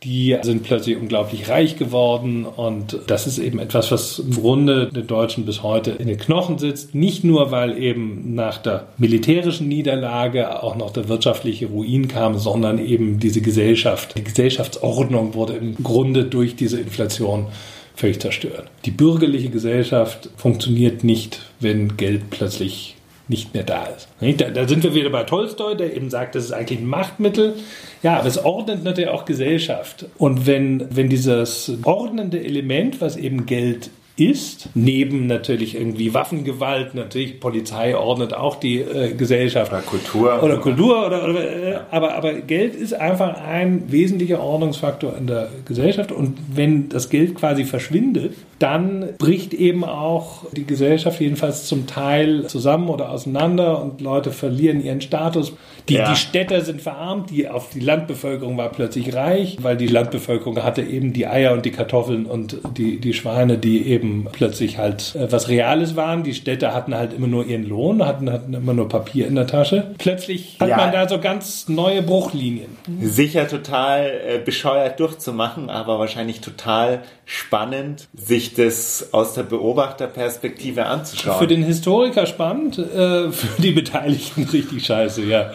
die 0.06 0.38
sind 0.44 0.62
plötzlich 0.62 0.98
unglaublich 0.98 1.50
reich 1.50 1.78
geworden 1.78 2.46
und 2.46 3.00
das 3.08 3.26
ist 3.26 3.39
eben 3.39 3.58
etwas, 3.58 3.91
was 3.91 4.20
im 4.20 4.32
Grunde 4.32 4.88
den 4.88 5.08
Deutschen 5.08 5.46
bis 5.46 5.63
heute 5.63 5.91
in 5.91 6.08
den 6.08 6.20
Knochen 6.20 6.60
sitzt. 6.60 6.94
Nicht 6.94 7.24
nur, 7.24 7.50
weil 7.50 7.78
eben 7.82 8.36
nach 8.36 8.60
der 8.60 8.86
militärischen 8.98 9.68
Niederlage 9.68 10.62
auch 10.62 10.76
noch 10.76 10.91
der 10.91 11.10
wirtschaftliche 11.10 11.65
Ruin 11.65 12.08
kam, 12.08 12.38
sondern 12.38 12.78
eben 12.78 13.20
diese 13.20 13.41
Gesellschaft, 13.41 14.15
die 14.15 14.24
Gesellschaftsordnung 14.24 15.34
wurde 15.34 15.54
im 15.54 15.76
Grunde 15.82 16.26
durch 16.26 16.56
diese 16.56 16.80
Inflation 16.80 17.48
völlig 17.96 18.20
zerstört. 18.20 18.70
Die 18.86 18.91
bürgerliche 18.91 19.50
Gesellschaft 19.50 20.30
funktioniert 20.38 21.04
nicht, 21.04 21.41
wenn 21.60 21.98
Geld 21.98 22.30
plötzlich 22.30 22.96
nicht 23.27 23.53
mehr 23.53 23.63
da 23.63 23.85
ist. 23.85 24.07
Da, 24.39 24.49
da, 24.49 24.67
sind 24.67 24.83
wir 24.83 24.93
wieder 24.93 25.09
bei 25.09 25.23
Tolstoi, 25.23 25.75
der 25.75 25.95
eben 25.95 26.09
sagt, 26.09 26.35
das 26.35 26.45
ist 26.45 26.51
eigentlich 26.51 26.79
ein 26.79 26.88
Machtmittel. 26.88 27.55
Ja, 28.03 28.19
aber 28.19 28.27
es 28.27 28.43
ordnet 28.43 28.83
natürlich 28.83 29.09
auch 29.09 29.25
Gesellschaft. 29.25 30.05
Und 30.17 30.45
wenn, 30.45 30.88
wenn 30.95 31.09
dieses 31.09 31.71
ordnende 31.83 32.43
Element, 32.43 33.01
was 33.01 33.17
eben 33.17 33.45
Geld 33.45 33.89
ist, 34.17 34.69
neben 34.75 35.27
natürlich 35.27 35.75
irgendwie 35.75 36.13
Waffengewalt, 36.13 36.95
natürlich 36.95 37.39
Polizei 37.39 37.97
ordnet 37.97 38.33
auch 38.33 38.55
die 38.55 38.79
äh, 38.79 39.13
Gesellschaft. 39.13 39.71
Oder 39.71 39.81
Kultur. 39.81 40.43
Oder 40.43 40.57
Kultur, 40.57 41.07
oder, 41.07 41.27
oder 41.27 41.41
äh, 41.41 41.79
aber, 41.91 42.15
aber 42.15 42.33
Geld 42.33 42.75
ist 42.75 42.93
einfach 42.93 43.41
ein 43.41 43.91
wesentlicher 43.91 44.41
Ordnungsfaktor 44.41 45.17
in 45.17 45.27
der 45.27 45.49
Gesellschaft 45.65 46.13
und 46.13 46.38
wenn 46.53 46.88
das 46.88 47.09
Geld 47.09 47.35
quasi 47.35 47.65
verschwindet, 47.65 48.35
dann 48.60 49.10
bricht 49.18 49.54
eben 49.54 49.84
auch 49.84 50.46
die 50.52 50.65
Gesellschaft 50.65 51.20
jedenfalls 51.20 51.65
zum 51.65 51.88
Teil 51.88 52.48
zusammen 52.48 52.89
oder 52.89 53.10
auseinander 53.10 53.82
und 53.82 54.00
Leute 54.02 54.32
verlieren 54.32 54.84
ihren 54.84 55.02
Status. 55.02 55.54
Die, 55.89 55.96
ja. 55.96 56.10
die 56.10 56.15
Städter 56.15 56.62
sind 56.62 56.82
verarmt, 56.82 57.30
die 57.30 57.48
auf 57.50 57.70
die 57.70 57.80
Landbevölkerung 57.80 58.58
war 58.58 58.70
plötzlich 58.70 59.13
reich, 59.13 59.58
weil 59.62 59.78
die 59.78 59.88
Landbevölkerung 59.88 60.63
hatte 60.63 60.82
eben 60.82 61.13
die 61.13 61.28
Eier 61.28 61.54
und 61.54 61.65
die 61.65 61.72
Kartoffeln 61.72 62.26
und 62.26 62.60
die, 62.78 63.00
die 63.00 63.13
Schweine, 63.13 63.58
die 63.58 63.86
eben 63.88 64.28
plötzlich 64.32 64.78
halt 64.78 65.15
äh, 65.15 65.32
was 65.32 65.50
Reales 65.50 65.96
waren. 65.96 66.24
Die 66.24 66.34
Städter 66.34 66.74
hatten 66.74 66.96
halt 66.96 67.13
immer 67.13 67.28
nur 67.28 67.46
ihren 67.46 67.68
Lohn, 67.68 68.06
hatten, 68.06 68.32
hatten 68.32 68.54
immer 68.54 68.74
nur 68.74 68.88
Papier 68.88 69.28
in 69.28 69.36
der 69.36 69.48
Tasche. 69.48 69.91
Plötzlich 69.98 70.58
hat 70.60 70.70
ja. 70.70 70.78
man 70.78 70.91
da 70.91 71.08
so 71.08 71.20
ganz 71.20 71.68
neue 71.68 72.02
Bruchlinien. 72.02 72.78
Sicher 73.02 73.48
total 73.48 74.06
äh, 74.06 74.39
bescheuert 74.39 75.00
durchzumachen, 75.00 75.70
aber 75.70 76.00
wahrscheinlich 76.00 76.41
total 76.41 77.04
spannend, 77.26 78.08
sich 78.13 78.44
das 78.53 79.10
aus 79.12 79.34
der 79.34 79.43
Beobachterperspektive 79.43 80.86
anzuschauen. 80.86 81.39
Für 81.39 81.47
den 81.47 81.63
Historiker 81.63 82.25
spannend, 82.25 82.77
äh, 82.77 83.31
für 83.31 83.62
die 83.62 83.71
Beteiligten 83.71 84.43
richtig 84.53 84.86
scheiße, 84.86 85.23
ja. 85.23 85.51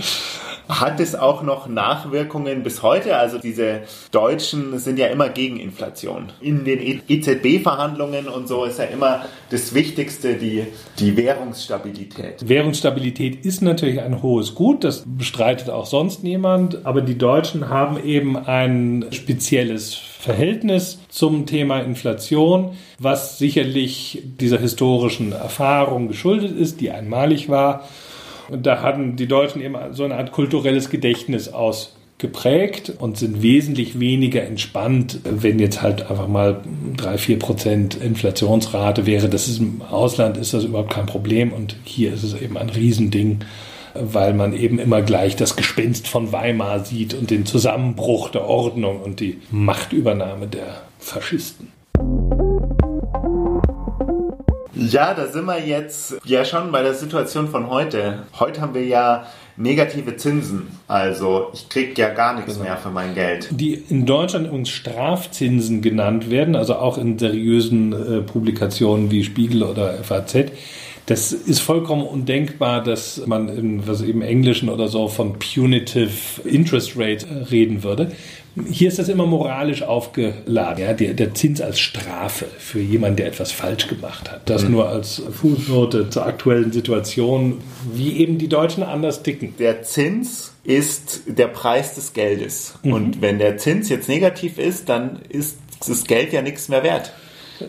Hat 0.70 1.00
es 1.00 1.16
auch 1.16 1.42
noch 1.42 1.66
Nachwirkungen 1.66 2.62
bis 2.62 2.82
heute? 2.82 3.16
Also 3.16 3.38
diese 3.38 3.80
Deutschen 4.12 4.78
sind 4.78 5.00
ja 5.00 5.08
immer 5.08 5.28
gegen 5.28 5.58
Inflation. 5.58 6.32
In 6.40 6.64
den 6.64 7.02
EZB-Verhandlungen 7.08 8.28
und 8.28 8.46
so 8.46 8.64
ist 8.64 8.78
ja 8.78 8.84
immer 8.84 9.24
das 9.50 9.74
Wichtigste 9.74 10.34
die, 10.34 10.64
die 11.00 11.16
Währungsstabilität. 11.16 12.48
Währungsstabilität 12.48 13.44
ist 13.44 13.62
natürlich 13.62 14.00
ein 14.00 14.22
hohes 14.22 14.54
Gut, 14.54 14.84
das 14.84 15.04
bestreitet 15.06 15.70
auch 15.70 15.86
sonst 15.86 16.22
niemand, 16.22 16.86
aber 16.86 17.00
die 17.00 17.18
Deutschen 17.18 17.68
haben 17.68 18.00
eben 18.02 18.36
ein 18.36 19.06
spezielles 19.10 19.94
Verhältnis 19.94 21.00
zum 21.08 21.46
Thema 21.46 21.80
Inflation, 21.80 22.76
was 23.00 23.38
sicherlich 23.38 24.22
dieser 24.24 24.58
historischen 24.58 25.32
Erfahrung 25.32 26.06
geschuldet 26.06 26.56
ist, 26.56 26.80
die 26.80 26.92
einmalig 26.92 27.48
war 27.48 27.88
und 28.50 28.66
da 28.66 28.82
hatten 28.82 29.16
die 29.16 29.26
Deutschen 29.26 29.62
eben 29.62 29.76
so 29.92 30.04
eine 30.04 30.16
Art 30.16 30.32
kulturelles 30.32 30.90
Gedächtnis 30.90 31.48
ausgeprägt 31.48 32.92
und 32.98 33.18
sind 33.18 33.42
wesentlich 33.42 33.98
weniger 34.00 34.42
entspannt, 34.42 35.20
wenn 35.24 35.58
jetzt 35.58 35.82
halt 35.82 36.10
einfach 36.10 36.28
mal 36.28 36.60
drei, 36.96 37.18
vier 37.18 37.38
Prozent 37.38 37.94
Inflationsrate 37.94 39.06
wäre. 39.06 39.28
Das 39.28 39.48
ist 39.48 39.60
im 39.60 39.82
Ausland 39.82 40.36
ist 40.36 40.54
das 40.54 40.64
überhaupt 40.64 40.92
kein 40.92 41.06
Problem 41.06 41.52
und 41.52 41.76
hier 41.84 42.12
ist 42.12 42.22
es 42.22 42.40
eben 42.40 42.56
ein 42.56 42.70
Riesending 42.70 43.40
weil 43.94 44.34
man 44.34 44.52
eben 44.52 44.78
immer 44.78 45.02
gleich 45.02 45.36
das 45.36 45.56
Gespenst 45.56 46.08
von 46.08 46.32
Weimar 46.32 46.84
sieht 46.84 47.14
und 47.14 47.30
den 47.30 47.46
Zusammenbruch 47.46 48.30
der 48.30 48.44
Ordnung 48.44 49.00
und 49.00 49.20
die 49.20 49.38
Machtübernahme 49.50 50.46
der 50.46 50.82
Faschisten. 50.98 51.68
Ja, 54.90 55.14
da 55.14 55.28
sind 55.28 55.44
wir 55.44 55.64
jetzt 55.64 56.16
ja 56.24 56.44
schon 56.44 56.72
bei 56.72 56.82
der 56.82 56.94
Situation 56.94 57.48
von 57.48 57.70
heute. 57.70 58.24
Heute 58.40 58.60
haben 58.60 58.74
wir 58.74 58.84
ja 58.84 59.26
negative 59.56 60.16
Zinsen. 60.16 60.66
Also 60.88 61.50
ich 61.52 61.68
kriege 61.68 61.92
ja 62.00 62.08
gar 62.08 62.34
nichts 62.34 62.54
genau. 62.54 62.64
mehr 62.64 62.76
für 62.76 62.90
mein 62.90 63.14
Geld. 63.14 63.48
Die 63.52 63.74
in 63.74 64.04
Deutschland 64.04 64.48
übrigens 64.48 64.70
Strafzinsen 64.70 65.80
genannt 65.80 66.28
werden, 66.30 66.56
also 66.56 66.74
auch 66.74 66.98
in 66.98 67.18
seriösen 67.18 67.92
äh, 67.92 68.20
Publikationen 68.22 69.10
wie 69.12 69.22
Spiegel 69.22 69.62
oder 69.62 70.02
FAZ. 70.02 70.50
Das 71.06 71.32
ist 71.32 71.60
vollkommen 71.60 72.02
undenkbar, 72.02 72.82
dass 72.82 73.24
man 73.26 73.48
in 73.48 73.86
was 73.86 74.00
im 74.00 74.22
Englischen 74.22 74.68
oder 74.68 74.88
so 74.88 75.08
von 75.08 75.38
punitive 75.38 76.10
Interest 76.44 76.92
Rate 76.96 77.26
äh, 77.26 77.44
reden 77.50 77.82
würde. 77.84 78.12
Hier 78.68 78.88
ist 78.88 78.98
das 78.98 79.08
immer 79.08 79.26
moralisch 79.26 79.82
aufgeladen. 79.82 80.84
Ja, 80.84 80.92
der, 80.92 81.14
der 81.14 81.34
Zins 81.34 81.60
als 81.60 81.80
Strafe 81.80 82.46
für 82.58 82.80
jemanden, 82.80 83.16
der 83.16 83.28
etwas 83.28 83.52
falsch 83.52 83.86
gemacht 83.86 84.30
hat. 84.30 84.48
Das 84.48 84.64
mhm. 84.64 84.72
nur 84.72 84.88
als 84.88 85.22
Fußnote 85.30 86.10
zur 86.10 86.26
aktuellen 86.26 86.72
Situation, 86.72 87.58
wie 87.92 88.18
eben 88.18 88.38
die 88.38 88.48
Deutschen 88.48 88.82
anders 88.82 89.22
ticken. 89.22 89.54
Der 89.58 89.82
Zins 89.82 90.52
ist 90.64 91.22
der 91.26 91.48
Preis 91.48 91.94
des 91.94 92.12
Geldes. 92.12 92.74
Mhm. 92.82 92.92
Und 92.92 93.22
wenn 93.22 93.38
der 93.38 93.56
Zins 93.56 93.88
jetzt 93.88 94.08
negativ 94.08 94.58
ist, 94.58 94.88
dann 94.88 95.20
ist 95.28 95.58
das 95.86 96.04
Geld 96.04 96.32
ja 96.32 96.42
nichts 96.42 96.68
mehr 96.68 96.82
wert. 96.82 97.12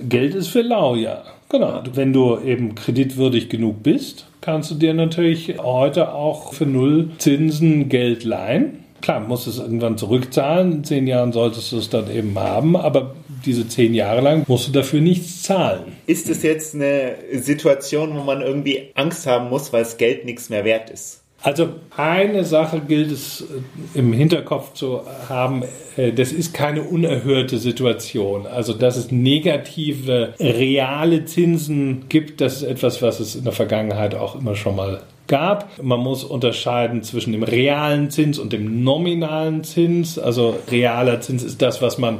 Geld 0.07 0.35
ist 0.35 0.47
für 0.47 0.61
lau, 0.61 0.95
ja. 0.95 1.23
Genau. 1.49 1.83
Wenn 1.93 2.13
du 2.13 2.39
eben 2.39 2.75
kreditwürdig 2.75 3.49
genug 3.49 3.83
bist, 3.83 4.25
kannst 4.39 4.71
du 4.71 4.75
dir 4.75 4.93
natürlich 4.93 5.57
heute 5.59 6.13
auch 6.13 6.53
für 6.53 6.65
null 6.65 7.09
Zinsen 7.17 7.89
Geld 7.89 8.23
leihen. 8.23 8.80
Klar, 9.01 9.19
musst 9.19 9.47
es 9.47 9.57
irgendwann 9.59 9.97
zurückzahlen. 9.97 10.71
In 10.71 10.83
zehn 10.83 11.07
Jahren 11.07 11.31
solltest 11.31 11.71
du 11.71 11.77
es 11.77 11.89
dann 11.89 12.09
eben 12.11 12.37
haben, 12.37 12.75
aber 12.75 13.15
diese 13.45 13.67
zehn 13.67 13.93
Jahre 13.93 14.21
lang 14.21 14.45
musst 14.47 14.67
du 14.67 14.71
dafür 14.71 15.01
nichts 15.01 15.43
zahlen. 15.43 15.93
Ist 16.05 16.29
es 16.29 16.43
jetzt 16.43 16.75
eine 16.75 17.15
Situation, 17.33 18.15
wo 18.15 18.23
man 18.23 18.41
irgendwie 18.41 18.91
Angst 18.95 19.25
haben 19.25 19.49
muss, 19.49 19.73
weil 19.73 19.83
das 19.83 19.97
Geld 19.97 20.25
nichts 20.25 20.49
mehr 20.49 20.63
wert 20.63 20.89
ist? 20.89 21.21
Also 21.43 21.69
eine 21.97 22.45
Sache 22.45 22.81
gilt 22.81 23.11
es 23.11 23.41
äh, 23.41 23.97
im 23.97 24.13
Hinterkopf 24.13 24.73
zu 24.73 25.01
haben, 25.27 25.63
äh, 25.97 26.11
das 26.11 26.31
ist 26.31 26.53
keine 26.53 26.83
unerhörte 26.83 27.57
Situation. 27.57 28.45
Also 28.45 28.73
dass 28.73 28.95
es 28.95 29.11
negative 29.11 30.35
reale 30.39 31.25
Zinsen 31.25 32.05
gibt, 32.09 32.41
das 32.41 32.57
ist 32.57 32.63
etwas, 32.63 33.01
was 33.01 33.19
es 33.19 33.35
in 33.35 33.43
der 33.43 33.53
Vergangenheit 33.53 34.13
auch 34.13 34.35
immer 34.35 34.55
schon 34.55 34.75
mal 34.75 35.01
gab. 35.31 35.81
Man 35.81 36.01
muss 36.01 36.23
unterscheiden 36.23 37.01
zwischen 37.01 37.31
dem 37.31 37.41
realen 37.41 38.11
Zins 38.11 38.37
und 38.37 38.53
dem 38.53 38.83
nominalen 38.83 39.63
Zins. 39.63 40.19
Also 40.19 40.59
realer 40.69 41.21
Zins 41.21 41.41
ist 41.41 41.61
das, 41.63 41.81
was 41.81 41.97
man 41.97 42.19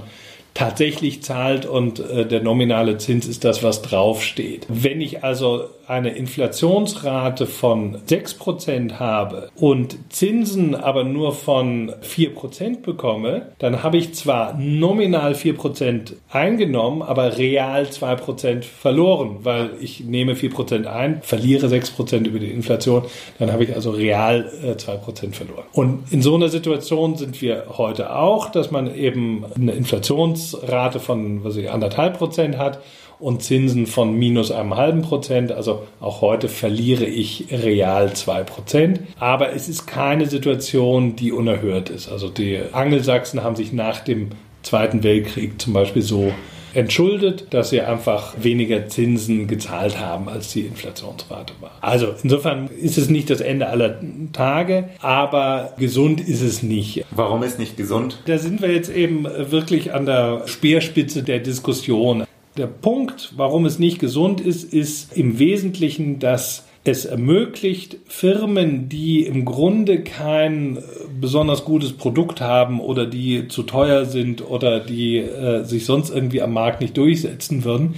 tatsächlich 0.53 1.21
zahlt 1.21 1.65
und 1.65 1.99
äh, 1.99 2.25
der 2.25 2.41
nominale 2.41 2.97
Zins 2.97 3.27
ist 3.27 3.43
das, 3.43 3.63
was 3.63 3.81
draufsteht. 3.81 4.65
Wenn 4.69 5.01
ich 5.01 5.23
also 5.23 5.65
eine 5.91 6.11
Inflationsrate 6.11 7.45
von 7.45 7.97
6% 8.07 8.93
habe 8.93 9.49
und 9.57 9.97
Zinsen 10.07 10.73
aber 10.73 11.03
nur 11.03 11.33
von 11.33 11.91
4% 12.01 12.81
bekomme, 12.81 13.51
dann 13.59 13.83
habe 13.83 13.97
ich 13.97 14.13
zwar 14.13 14.57
nominal 14.57 15.33
4% 15.33 16.13
eingenommen, 16.29 17.01
aber 17.01 17.37
real 17.37 17.83
2% 17.83 18.63
verloren, 18.63 19.39
weil 19.43 19.71
ich 19.81 19.99
nehme 20.05 20.35
4% 20.35 20.85
ein, 20.85 21.21
verliere 21.23 21.67
6% 21.67 22.25
über 22.25 22.39
die 22.39 22.51
Inflation, 22.51 23.03
dann 23.37 23.51
habe 23.51 23.65
ich 23.65 23.75
also 23.75 23.91
real 23.91 24.49
2% 24.63 25.25
äh, 25.25 25.31
verloren. 25.33 25.65
Und 25.73 26.03
in 26.09 26.21
so 26.21 26.35
einer 26.35 26.47
Situation 26.47 27.17
sind 27.17 27.41
wir 27.41 27.65
heute 27.77 28.15
auch, 28.15 28.49
dass 28.49 28.71
man 28.71 28.95
eben 28.95 29.43
eine 29.55 29.73
Inflationsrate 29.73 31.01
von, 31.01 31.43
was 31.43 31.57
ich, 31.57 31.69
anderthalb 31.69 32.17
Prozent 32.17 32.57
hat 32.57 32.79
und 33.21 33.43
Zinsen 33.43 33.85
von 33.85 34.17
minus 34.17 34.51
einem 34.51 34.75
halben 34.75 35.03
Prozent. 35.03 35.51
Also 35.51 35.83
auch 35.99 36.21
heute 36.21 36.49
verliere 36.49 37.05
ich 37.05 37.47
real 37.51 38.13
zwei 38.13 38.43
Prozent. 38.43 39.01
Aber 39.19 39.53
es 39.53 39.69
ist 39.69 39.85
keine 39.85 40.25
Situation, 40.25 41.15
die 41.15 41.31
unerhört 41.31 41.89
ist. 41.89 42.09
Also 42.09 42.29
die 42.29 42.59
Angelsachsen 42.71 43.43
haben 43.43 43.55
sich 43.55 43.71
nach 43.71 43.99
dem 44.01 44.29
Zweiten 44.63 45.03
Weltkrieg 45.03 45.61
zum 45.61 45.73
Beispiel 45.73 46.01
so 46.01 46.31
entschuldet, 46.73 47.47
dass 47.49 47.69
sie 47.69 47.81
einfach 47.81 48.33
weniger 48.41 48.87
Zinsen 48.87 49.47
gezahlt 49.47 49.99
haben, 49.99 50.29
als 50.29 50.53
die 50.53 50.61
Inflationsrate 50.61 51.53
war. 51.59 51.71
Also 51.81 52.13
insofern 52.23 52.67
ist 52.67 52.97
es 52.97 53.09
nicht 53.09 53.29
das 53.29 53.41
Ende 53.41 53.67
aller 53.67 53.99
Tage, 54.31 54.89
aber 55.01 55.73
gesund 55.77 56.21
ist 56.21 56.41
es 56.41 56.63
nicht. 56.63 57.05
Warum 57.11 57.43
ist 57.43 57.59
nicht 57.59 57.77
gesund? 57.77 58.19
Da 58.25 58.37
sind 58.37 58.61
wir 58.61 58.71
jetzt 58.71 58.89
eben 58.89 59.25
wirklich 59.25 59.93
an 59.93 60.05
der 60.05 60.43
Speerspitze 60.45 61.23
der 61.23 61.39
Diskussion. 61.39 62.23
Der 62.61 62.67
Punkt, 62.67 63.33
warum 63.37 63.65
es 63.65 63.79
nicht 63.79 63.97
gesund 63.97 64.39
ist, 64.39 64.71
ist 64.71 65.17
im 65.17 65.39
Wesentlichen, 65.39 66.19
dass 66.19 66.67
es 66.83 67.05
ermöglicht 67.05 67.97
Firmen, 68.05 68.87
die 68.87 69.25
im 69.25 69.45
Grunde 69.45 70.03
kein 70.03 70.77
besonders 71.19 71.65
gutes 71.65 71.93
Produkt 71.93 72.39
haben 72.39 72.79
oder 72.79 73.07
die 73.07 73.47
zu 73.47 73.63
teuer 73.63 74.05
sind 74.05 74.47
oder 74.47 74.79
die 74.79 75.17
äh, 75.17 75.63
sich 75.63 75.85
sonst 75.85 76.11
irgendwie 76.11 76.43
am 76.43 76.53
Markt 76.53 76.81
nicht 76.81 76.95
durchsetzen 76.97 77.63
würden, 77.63 77.95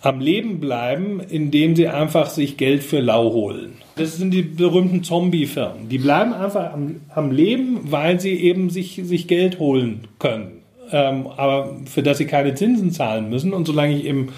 am 0.00 0.18
Leben 0.18 0.58
bleiben, 0.58 1.20
indem 1.20 1.76
sie 1.76 1.86
einfach 1.86 2.30
sich 2.30 2.56
Geld 2.56 2.82
für 2.82 2.98
lau 2.98 3.32
holen. 3.32 3.74
Das 3.94 4.16
sind 4.16 4.32
die 4.32 4.42
berühmten 4.42 5.04
Zombie-Firmen. 5.04 5.88
Die 5.88 5.98
bleiben 5.98 6.32
einfach 6.32 6.72
am, 6.72 6.96
am 7.14 7.30
Leben, 7.30 7.78
weil 7.84 8.18
sie 8.18 8.34
eben 8.34 8.70
sich, 8.70 9.00
sich 9.04 9.28
Geld 9.28 9.60
holen 9.60 10.08
können 10.18 10.59
ähm, 10.92 11.26
aber 11.36 11.76
für 11.86 12.02
das 12.02 12.18
sie 12.18 12.26
keine 12.26 12.54
Zinsen 12.54 12.90
zahlen 12.92 13.28
müssen. 13.30 13.52
Und 13.52 13.66
solange 13.66 13.96
ich 13.96 14.04
eben 14.04 14.28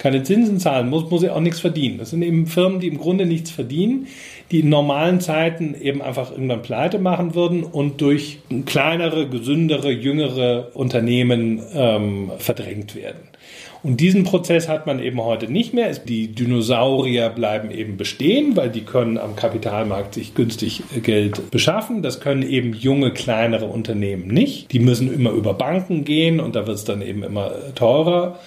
keine 0.00 0.22
Zinsen 0.22 0.58
zahlen 0.58 0.88
muss, 0.88 1.10
muss 1.10 1.22
ich 1.22 1.30
auch 1.30 1.40
nichts 1.40 1.60
verdienen. 1.60 1.98
Das 1.98 2.10
sind 2.10 2.22
eben 2.22 2.46
Firmen, 2.46 2.80
die 2.80 2.88
im 2.88 2.98
Grunde 2.98 3.26
nichts 3.26 3.50
verdienen, 3.50 4.06
die 4.50 4.60
in 4.60 4.70
normalen 4.70 5.20
Zeiten 5.20 5.74
eben 5.80 6.00
einfach 6.00 6.30
irgendwann 6.30 6.62
pleite 6.62 6.98
machen 6.98 7.34
würden 7.34 7.62
und 7.62 8.00
durch 8.00 8.38
kleinere, 8.64 9.28
gesündere, 9.28 9.90
jüngere 9.90 10.70
Unternehmen 10.74 11.60
ähm, 11.74 12.30
verdrängt 12.38 12.94
werden. 12.94 13.29
Und 13.82 14.00
diesen 14.00 14.24
Prozess 14.24 14.68
hat 14.68 14.86
man 14.86 15.00
eben 15.00 15.22
heute 15.22 15.50
nicht 15.50 15.72
mehr. 15.72 15.90
Die 15.92 16.28
Dinosaurier 16.28 17.30
bleiben 17.30 17.70
eben 17.70 17.96
bestehen, 17.96 18.56
weil 18.56 18.70
die 18.70 18.82
können 18.82 19.16
am 19.16 19.36
Kapitalmarkt 19.36 20.14
sich 20.14 20.34
günstig 20.34 20.82
Geld 21.02 21.50
beschaffen. 21.50 22.02
Das 22.02 22.20
können 22.20 22.42
eben 22.42 22.74
junge, 22.74 23.12
kleinere 23.12 23.66
Unternehmen 23.66 24.28
nicht. 24.28 24.72
Die 24.72 24.80
müssen 24.80 25.12
immer 25.12 25.30
über 25.30 25.54
Banken 25.54 26.04
gehen 26.04 26.40
und 26.40 26.56
da 26.56 26.66
wird 26.66 26.76
es 26.76 26.84
dann 26.84 27.02
eben 27.02 27.22
immer 27.22 27.52
teurer. 27.74 28.38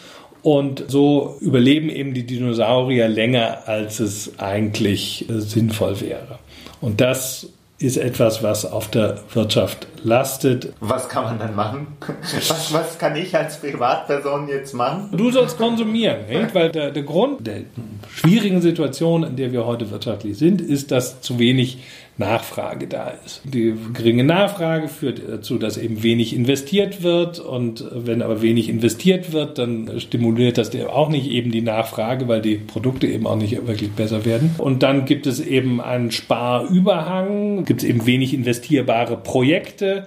Und 0.43 0.83
so 0.87 1.37
überleben 1.39 1.89
eben 1.89 2.13
die 2.13 2.25
Dinosaurier 2.25 3.07
länger, 3.07 3.67
als 3.67 3.99
es 3.99 4.39
eigentlich 4.39 5.25
sinnvoll 5.29 6.01
wäre. 6.01 6.39
Und 6.81 6.99
das 6.99 7.49
ist 7.83 7.97
etwas, 7.97 8.41
was 8.41 8.65
auf 8.65 8.89
der 8.89 9.17
Wirtschaft 9.33 9.87
lastet. 10.03 10.71
Was 10.79 11.09
kann 11.09 11.25
man 11.25 11.39
dann 11.39 11.53
machen? 11.53 11.87
Was, 11.99 12.73
was 12.73 12.97
kann 12.97 13.15
ich 13.15 13.35
als 13.35 13.59
Privatperson 13.59 14.47
jetzt 14.47 14.73
machen? 14.73 15.09
Du 15.11 15.31
sollst 15.31 15.57
konsumieren, 15.57 16.25
nicht? 16.29 16.55
weil 16.55 16.71
der, 16.71 16.91
der 16.91 17.03
Grund 17.03 17.45
der 17.45 17.63
schwierigen 18.09 18.61
Situation, 18.61 19.23
in 19.23 19.35
der 19.35 19.51
wir 19.51 19.65
heute 19.65 19.91
wirtschaftlich 19.91 20.37
sind, 20.37 20.61
ist, 20.61 20.91
dass 20.91 21.19
zu 21.19 21.39
wenig 21.39 21.79
Nachfrage 22.17 22.87
da 22.87 23.11
ist. 23.25 23.41
Die 23.43 23.73
geringe 23.93 24.23
Nachfrage 24.23 24.87
führt 24.87 25.21
dazu, 25.27 25.57
dass 25.57 25.77
eben 25.77 26.03
wenig 26.03 26.35
investiert 26.35 27.01
wird 27.01 27.39
und 27.39 27.83
wenn 27.91 28.21
aber 28.21 28.41
wenig 28.43 28.69
investiert 28.69 29.33
wird, 29.33 29.57
dann 29.57 29.99
stimuliert 29.99 30.59
das 30.59 30.75
auch 30.75 31.09
nicht 31.09 31.29
eben 31.31 31.51
die 31.51 31.61
Nachfrage, 31.61 32.27
weil 32.27 32.41
die 32.41 32.57
Produkte 32.57 33.07
eben 33.07 33.25
auch 33.25 33.35
nicht 33.35 33.65
wirklich 33.65 33.91
besser 33.91 34.25
werden. 34.25 34.53
Und 34.59 34.83
dann 34.83 35.05
gibt 35.05 35.25
es 35.25 35.39
eben 35.39 35.81
einen 35.81 36.11
Sparüberhang, 36.11 37.65
gibt 37.65 37.81
es 37.81 37.89
eben 37.89 38.05
wenig 38.05 38.33
investierbare 38.35 39.17
Projekte 39.17 40.05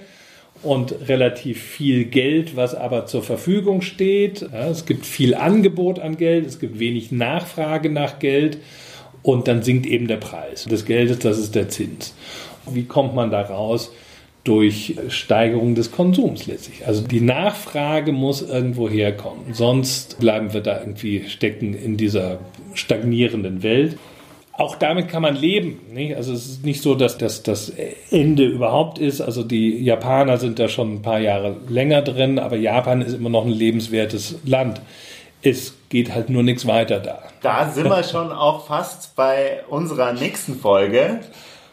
und 0.63 1.09
relativ 1.09 1.61
viel 1.61 2.05
Geld, 2.05 2.57
was 2.57 2.75
aber 2.75 3.07
zur 3.07 3.23
Verfügung 3.23 3.83
steht. 3.83 4.43
Ja, 4.53 4.69
es 4.69 4.87
gibt 4.87 5.07
viel 5.07 5.35
Angebot 5.35 5.99
an 5.99 6.17
Geld, 6.17 6.47
es 6.47 6.61
gibt 6.61 6.79
wenig 6.79 7.11
Nachfrage 7.11 7.91
nach 7.91 8.21
Geld 8.21 8.59
und 9.27 9.49
dann 9.49 9.63
sinkt 9.63 9.87
eben 9.87 10.07
der 10.07 10.19
Preis 10.19 10.67
des 10.67 10.85
Geldes, 10.85 11.19
das 11.19 11.41
ist 11.41 11.57
der 11.57 11.69
Zins. 11.69 12.15
Wie 12.71 12.85
kommt 12.85 13.17
man 13.17 13.33
da 13.33 13.43
raus? 13.43 13.93
Durch 14.45 14.95
Steigerung 15.09 15.75
des 15.75 15.91
Konsums 15.91 16.47
letztlich. 16.47 16.87
Also 16.87 17.03
die 17.03 17.21
Nachfrage 17.21 18.13
muss 18.13 18.41
irgendwo 18.41 18.89
herkommen. 18.89 19.53
Sonst 19.53 20.21
bleiben 20.21 20.53
wir 20.53 20.61
da 20.61 20.79
irgendwie 20.79 21.25
stecken 21.29 21.75
in 21.75 21.97
dieser 21.97 22.39
stagnierenden 22.75 23.65
Welt. 23.65 23.99
Auch 24.53 24.77
damit 24.77 25.09
kann 25.09 25.23
man 25.23 25.35
leben. 25.35 25.81
Nicht? 25.93 26.15
Also 26.15 26.33
es 26.33 26.47
ist 26.47 26.65
nicht 26.65 26.81
so, 26.81 26.95
dass 26.95 27.19
das 27.19 27.43
das 27.43 27.73
Ende 28.13 28.45
überhaupt 28.45 28.99
ist. 28.99 29.21
Also 29.21 29.43
die 29.43 29.83
Japaner 29.83 30.37
sind 30.37 30.61
da 30.61 30.69
schon 30.69 30.95
ein 30.95 31.03
paar 31.03 31.19
Jahre 31.19 31.57
länger 31.69 32.03
drin, 32.03 32.39
aber 32.39 32.55
Japan 32.55 33.03
ist 33.03 33.15
immer 33.15 33.31
noch 33.31 33.45
ein 33.45 33.51
lebenswertes 33.51 34.39
Land. 34.45 34.81
Es 35.43 35.75
geht 35.89 36.15
halt 36.15 36.31
nur 36.31 36.43
nichts 36.43 36.67
weiter 36.67 37.01
da. 37.01 37.23
Da 37.43 37.71
sind 37.71 37.89
wir 37.89 38.03
schon 38.03 38.33
auch 38.33 38.67
fast 38.67 39.15
bei 39.17 39.65
unserer 39.69 40.13
nächsten 40.13 40.59
Folge, 40.59 41.21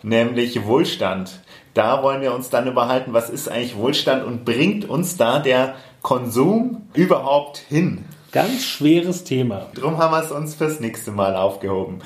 nämlich 0.04 0.66
Wohlstand. 0.66 1.40
Da 1.74 2.04
wollen 2.04 2.22
wir 2.22 2.34
uns 2.34 2.50
dann 2.50 2.68
überhalten, 2.68 3.14
was 3.14 3.30
ist 3.30 3.50
eigentlich 3.50 3.76
Wohlstand 3.76 4.24
und 4.24 4.46
bringt 4.46 4.88
uns 4.88 5.18
da 5.18 5.40
der 5.40 5.76
Konsum 6.02 6.84
überhaupt 6.94 7.58
hin? 7.58 8.06
Ganz 8.32 8.64
schweres 8.64 9.24
Thema. 9.24 9.68
Drum 9.76 9.98
haben 9.98 10.12
wir 10.12 10.24
es 10.24 10.32
uns 10.32 10.56
fürs 10.56 10.80
nächste 10.80 11.12
Mal 11.12 11.36
aufgehoben. 11.36 12.00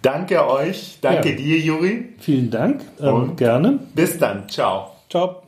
Danke 0.00 0.48
euch, 0.48 0.98
danke 1.00 1.30
ja. 1.30 1.36
dir, 1.36 1.58
Juri. 1.58 2.14
Vielen 2.18 2.50
Dank, 2.50 2.82
ähm, 3.00 3.36
gerne. 3.36 3.80
Bis 3.94 4.18
dann, 4.18 4.48
ciao. 4.48 4.92
Ciao. 5.10 5.42